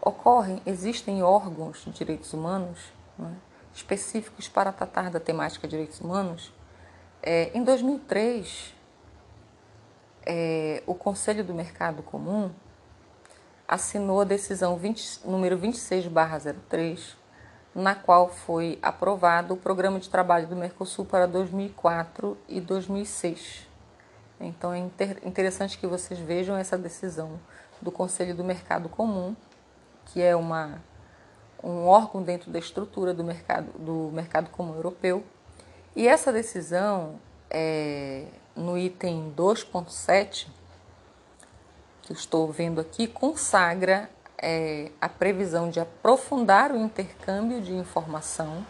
[0.00, 3.36] ocorrem, existem órgãos de direitos humanos né,
[3.74, 6.52] específicos para tratar da temática de direitos humanos.
[7.22, 8.74] É, em 2003,
[10.26, 12.50] é, o Conselho do Mercado Comum
[13.68, 17.20] assinou a decisão 20, número 26/03
[17.74, 23.68] na qual foi aprovado o programa de trabalho do Mercosul para 2004 e 2006.
[24.40, 24.78] Então é
[25.24, 27.38] interessante que vocês vejam essa decisão
[27.80, 29.36] do Conselho do Mercado Comum,
[30.06, 30.82] que é uma,
[31.62, 35.22] um órgão dentro da estrutura do mercado, do mercado Comum Europeu.
[35.94, 37.20] E essa decisão,
[37.50, 38.24] é,
[38.54, 40.48] no item 2.7,
[42.02, 44.08] que estou vendo aqui, consagra
[44.38, 48.64] é, a previsão de aprofundar o intercâmbio de informação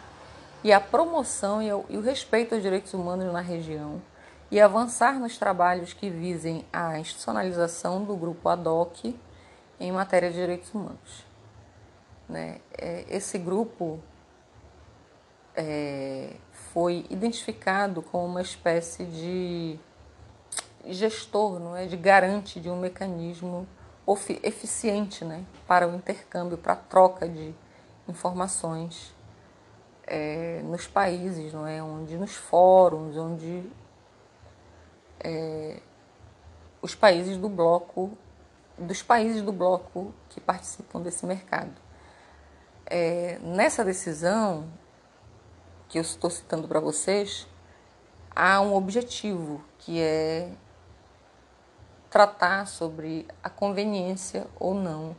[0.65, 4.03] e a promoção e o, e o respeito aos direitos humanos na região
[4.51, 9.17] e avançar nos trabalhos que visem a institucionalização do grupo ADOC
[9.79, 11.30] em matéria de direitos humanos.
[12.31, 12.61] Né?
[12.79, 13.99] É, esse grupo
[15.57, 16.35] é,
[16.73, 19.79] foi identificado como uma espécie de
[20.87, 23.67] gestor, não é, de garante de um mecanismo
[24.43, 27.55] eficiente né, para o intercâmbio, para a troca de
[28.09, 29.15] informações
[30.05, 31.83] é, nos países, não é?
[31.83, 33.63] onde nos fóruns, onde
[35.21, 35.81] é,
[36.83, 38.11] os países do bloco,
[38.77, 41.90] dos países do bloco que participam desse mercado.
[42.93, 44.69] É, nessa decisão
[45.89, 47.47] que eu estou citando para vocês,
[48.35, 50.51] há um objetivo que é
[52.11, 55.15] tratar sobre a conveniência ou não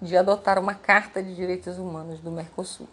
[0.00, 2.88] de adotar uma Carta de Direitos Humanos do Mercosul.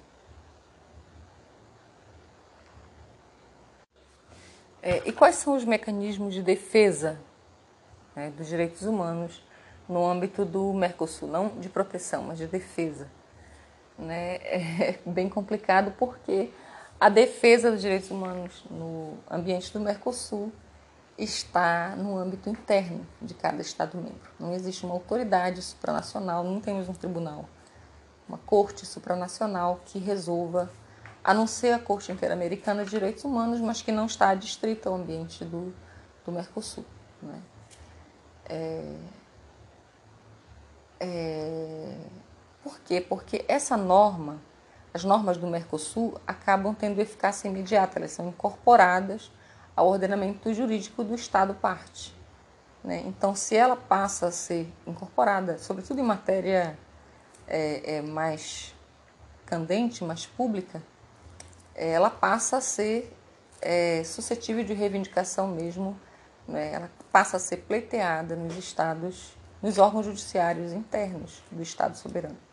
[4.81, 7.19] É, e quais são os mecanismos de defesa
[8.15, 9.45] né, dos direitos humanos
[9.87, 11.27] no âmbito do Mercosul?
[11.27, 13.07] Não de proteção, mas de defesa.
[13.97, 14.35] Né?
[14.35, 16.51] É bem complicado porque
[16.99, 20.51] a defesa dos direitos humanos no ambiente do Mercosul
[21.17, 24.31] está no âmbito interno de cada Estado-membro.
[24.39, 27.49] Não existe uma autoridade supranacional, não temos um tribunal,
[28.27, 30.69] uma corte supranacional que resolva,
[31.23, 34.95] a não ser a Corte Interamericana de Direitos Humanos, mas que não está adstrita ao
[34.95, 35.73] ambiente do,
[36.25, 36.85] do Mercosul.
[37.21, 37.41] Né?
[38.49, 38.95] É,
[40.99, 41.97] é,
[42.63, 42.99] por quê?
[42.99, 44.41] Porque essa norma,
[44.93, 49.31] as normas do Mercosul, acabam tendo eficácia imediata, elas são incorporadas
[49.75, 52.15] ao ordenamento jurídico do Estado parte.
[52.83, 53.03] Né?
[53.05, 56.77] Então, se ela passa a ser incorporada, sobretudo em matéria
[57.47, 58.73] é, é, mais
[59.45, 60.81] candente, mais pública,
[61.75, 63.13] é, ela passa a ser
[63.61, 65.99] é, suscetível de reivindicação mesmo,
[66.47, 66.73] né?
[66.73, 72.46] ela passa a ser pleiteada nos estados, nos órgãos judiciários internos do Estado soberano.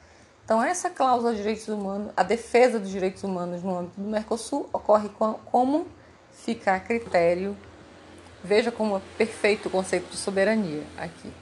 [0.45, 4.69] Então, essa cláusula de direitos humanos, a defesa dos direitos humanos no âmbito do Mercosul
[4.73, 5.09] ocorre
[5.47, 5.87] como
[6.33, 7.57] fica a critério.
[8.43, 11.33] Veja como é perfeito o conceito de soberania aqui.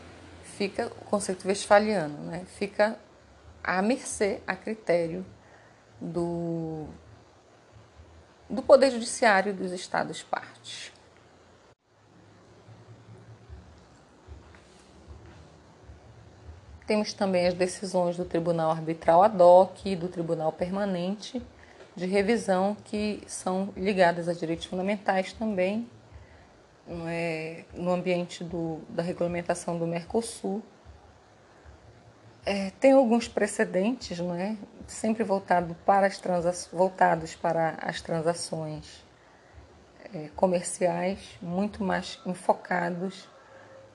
[0.56, 2.44] Fica o conceito westfaliano, né?
[2.56, 2.96] Fica
[3.62, 5.26] à mercê, a critério
[6.00, 6.86] do,
[8.48, 10.22] do Poder Judiciário dos Estados
[16.92, 21.42] Temos também as decisões do Tribunal Arbitral ad hoc e do Tribunal Permanente
[21.96, 25.88] de revisão que são ligadas a direitos fundamentais também,
[27.08, 30.62] é, no ambiente do, da regulamentação do Mercosul.
[32.44, 34.54] É, tem alguns precedentes, não é?
[34.86, 39.02] sempre voltado para as voltados para as transações
[40.12, 43.31] é, comerciais, muito mais enfocados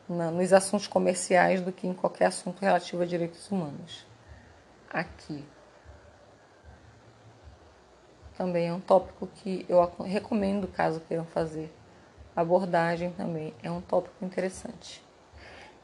[0.08, 4.06] nos assuntos comerciais do que em qualquer assunto relativo a direitos humanos.
[4.90, 5.44] Aqui,
[8.38, 11.74] também é um tópico que eu recomendo caso queiram fazer
[12.38, 15.04] abordagem também é um tópico interessante.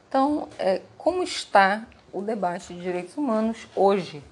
[0.08, 4.24] Então, é, como está o debate de direitos humanos hoje?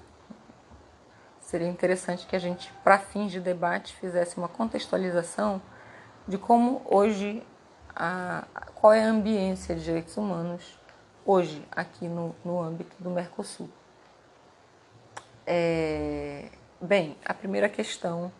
[1.40, 5.60] Seria interessante que a gente, para fins de debate, fizesse uma contextualização
[6.28, 7.42] de como hoje,
[7.94, 10.78] a, qual é a ambiência de direitos humanos
[11.24, 13.68] hoje aqui no, no âmbito do Mercosul.
[15.46, 16.48] É,
[16.84, 18.32] Bem, a primeira questão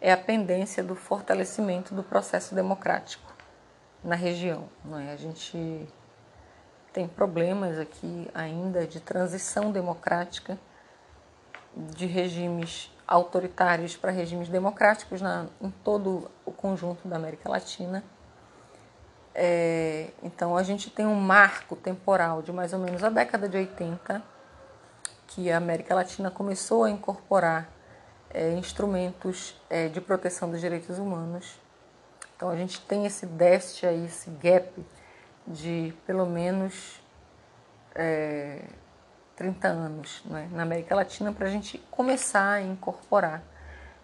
[0.00, 3.30] é a pendência do fortalecimento do processo democrático
[4.02, 4.70] na região.
[4.82, 5.12] Não é?
[5.12, 5.86] A gente
[6.94, 10.58] tem problemas aqui ainda de transição democrática
[11.76, 18.02] de regimes autoritários para regimes democráticos na, em todo o conjunto da América Latina.
[19.34, 23.56] É, então a gente tem um marco temporal de mais ou menos a década de
[23.56, 24.22] 80
[25.28, 27.70] que a América Latina começou a incorporar
[28.30, 31.58] é, instrumentos é, de proteção dos direitos humanos.
[32.36, 34.84] Então a gente tem esse déficit aí, esse gap
[35.46, 37.00] de pelo menos
[37.94, 38.62] é,
[39.36, 43.42] 30 anos né, na América Latina para a gente começar a incorporar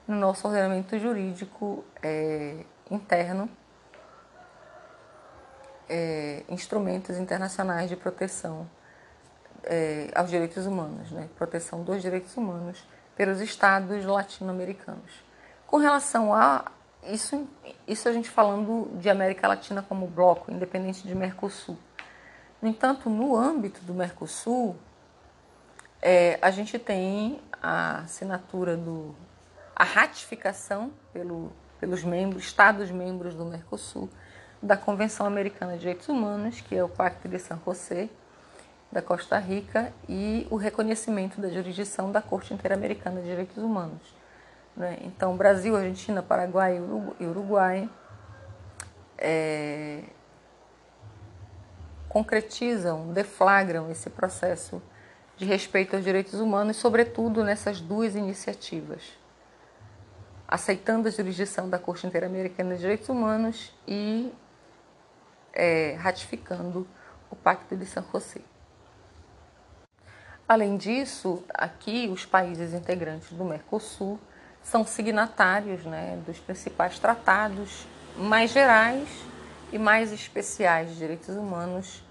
[0.07, 3.51] no nosso ordenamento jurídico é, interno
[5.89, 8.69] é, instrumentos internacionais de proteção
[9.65, 12.87] é, aos direitos humanos, né, proteção dos direitos humanos
[13.17, 15.25] pelos estados latino-americanos.
[15.67, 16.71] Com relação a
[17.05, 17.49] isso,
[17.87, 21.79] isso a gente falando de América Latina como bloco, independente de Mercosul.
[22.61, 24.77] No entanto, no âmbito do Mercosul,
[26.03, 29.15] é, a gente tem a assinatura do
[29.75, 34.09] a ratificação pelo, pelos membros, estados membros do Mercosul
[34.67, 38.09] da Convenção Americana de Direitos Humanos, que é o Pacto de San José,
[38.91, 44.03] da Costa Rica e o reconhecimento da jurisdição da Corte Interamericana de Direitos Humanos.
[44.77, 44.99] Né?
[45.03, 46.81] Então, Brasil, Argentina, Paraguai
[47.21, 47.89] e Uruguai
[49.17, 50.03] é,
[52.09, 54.83] concretizam, deflagram esse processo
[55.37, 59.03] de respeito aos direitos humanos, sobretudo nessas duas iniciativas,
[60.49, 64.33] aceitando a jurisdição da Corte Interamericana de Direitos Humanos e
[65.57, 66.87] é, ratificando
[67.31, 68.41] o Pacto de San José.
[70.47, 74.21] Além disso, aqui os países integrantes do Mercosul
[74.63, 79.09] são signatários né, dos principais tratados mais gerais
[79.73, 82.05] e mais especiais de direitos humanos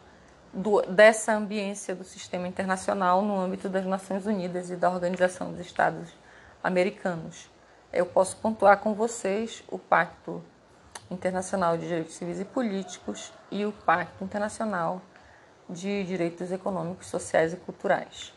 [0.52, 5.62] do, dessa ambiência do sistema internacional no âmbito das Nações Unidas e da Organização dos
[5.62, 6.10] Estados
[6.64, 7.50] Americanos.
[7.92, 10.44] Eu posso pontuar com vocês o Pacto
[11.10, 15.02] Internacional de Direitos Civis e Políticos e o Pacto Internacional
[15.70, 18.34] de Direitos Econômicos, Sociais e Culturais.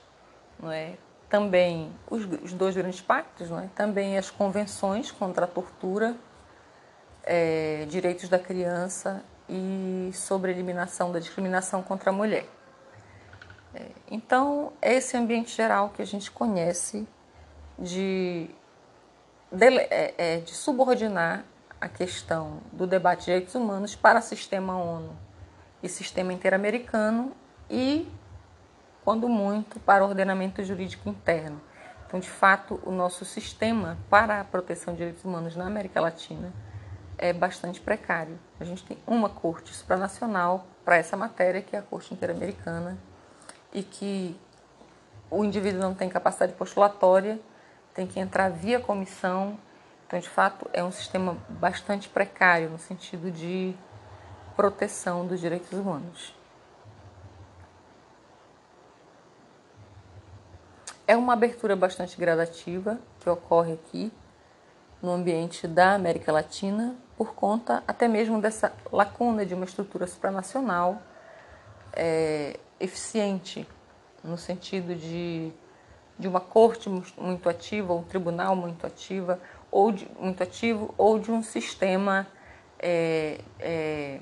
[0.60, 0.96] Não é?
[1.28, 3.68] Também os, os dois grandes pactos, não é?
[3.74, 6.16] também as convenções contra a tortura,
[7.22, 12.46] é, direitos da criança e sobre a eliminação da discriminação contra a mulher.
[13.74, 17.06] É, então, é esse ambiente geral que a gente conhece
[17.78, 18.50] de,
[19.52, 21.44] de, é, é, de subordinar
[21.80, 25.16] a questão do debate de direitos humanos para sistema ONU
[25.82, 27.32] e sistema interamericano
[27.70, 28.10] e,
[29.04, 31.60] quando muito, para ordenamento jurídico interno.
[32.06, 36.52] Então, de fato, o nosso sistema para a proteção de direitos humanos na América Latina
[37.18, 38.38] é bastante precário.
[38.58, 42.96] A gente tem uma corte supranacional para essa matéria, que é a Corte Interamericana,
[43.74, 44.40] e que
[45.30, 47.38] o indivíduo não tem capacidade postulatória,
[47.92, 49.58] tem que entrar via comissão.
[50.08, 53.74] Então, de fato, é um sistema bastante precário no sentido de
[54.56, 56.34] proteção dos direitos humanos.
[61.06, 64.10] É uma abertura bastante gradativa que ocorre aqui
[65.02, 71.02] no ambiente da América Latina, por conta até mesmo dessa lacuna de uma estrutura supranacional
[71.92, 73.68] é, eficiente,
[74.24, 75.52] no sentido de,
[76.18, 79.38] de uma corte muito ativa, um tribunal muito ativa,
[79.70, 82.26] ou de, muito ativo, ou de um sistema
[82.78, 84.20] é, é,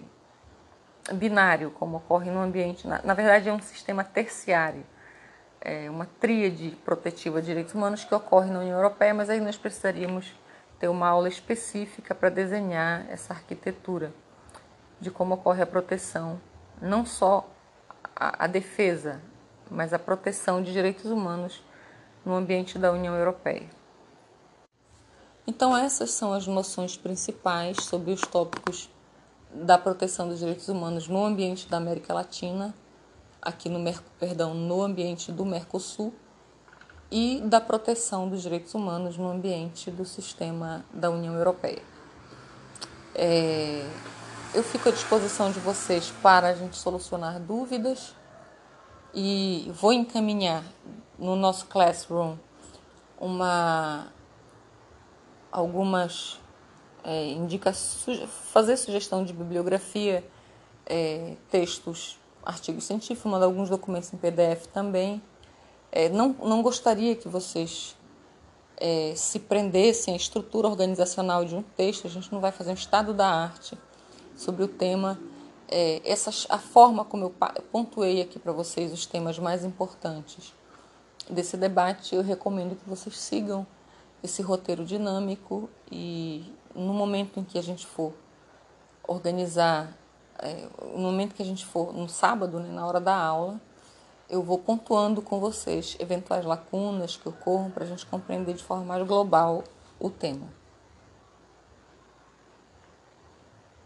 [1.13, 2.87] binário, como ocorre no ambiente.
[2.87, 4.85] Na, na, verdade, é um sistema terciário,
[5.61, 9.57] é uma tríade protetiva de direitos humanos que ocorre na União Europeia, mas aí nós
[9.57, 10.35] precisaríamos
[10.79, 14.13] ter uma aula específica para desenhar essa arquitetura
[15.01, 16.41] de como ocorre a proteção,
[16.81, 17.49] não só
[18.15, 19.21] a, a defesa,
[19.71, 21.63] mas a proteção de direitos humanos
[22.25, 23.76] no ambiente da União Europeia.
[25.47, 28.91] Então, essas são as noções principais sobre os tópicos
[29.53, 32.75] da proteção dos direitos humanos no ambiente da América Latina,
[33.41, 33.81] aqui no,
[34.19, 36.13] perdão, no ambiente do Mercosul
[37.11, 41.83] e da proteção dos direitos humanos no ambiente do sistema da União Europeia.
[43.15, 43.89] É,
[44.53, 48.15] eu fico à disposição de vocês para a gente solucionar dúvidas
[49.15, 50.65] e vou encaminhar
[51.19, 52.37] no nosso classroom
[53.19, 54.09] uma
[55.59, 56.39] algumas
[57.03, 58.21] é, indicações,
[58.53, 60.25] fazer sugestão de bibliografia,
[60.85, 65.23] é, textos, artigos científicos, mandar alguns documentos em PDF também
[65.97, 67.97] é, não, não gostaria que vocês
[68.77, 72.75] é, se prendessem à estrutura organizacional de um texto, a gente não vai fazer um
[72.75, 73.79] estado da arte
[74.37, 75.19] sobre o tema.
[75.69, 76.03] É,
[76.51, 77.35] a forma como eu
[77.73, 80.53] pontuei aqui para vocês os temas mais importantes
[81.31, 83.67] desse debate, eu recomendo que vocês sigam
[84.27, 88.13] esse roteiro dinâmico e no momento em que a gente for
[89.07, 89.97] organizar,
[90.39, 93.61] é, no momento que a gente for no sábado, né, na hora da aula,
[94.29, 98.85] eu vou pontuando com vocês eventuais lacunas que ocorram para a gente compreender de forma
[98.85, 99.63] mais global
[99.99, 100.56] o tema.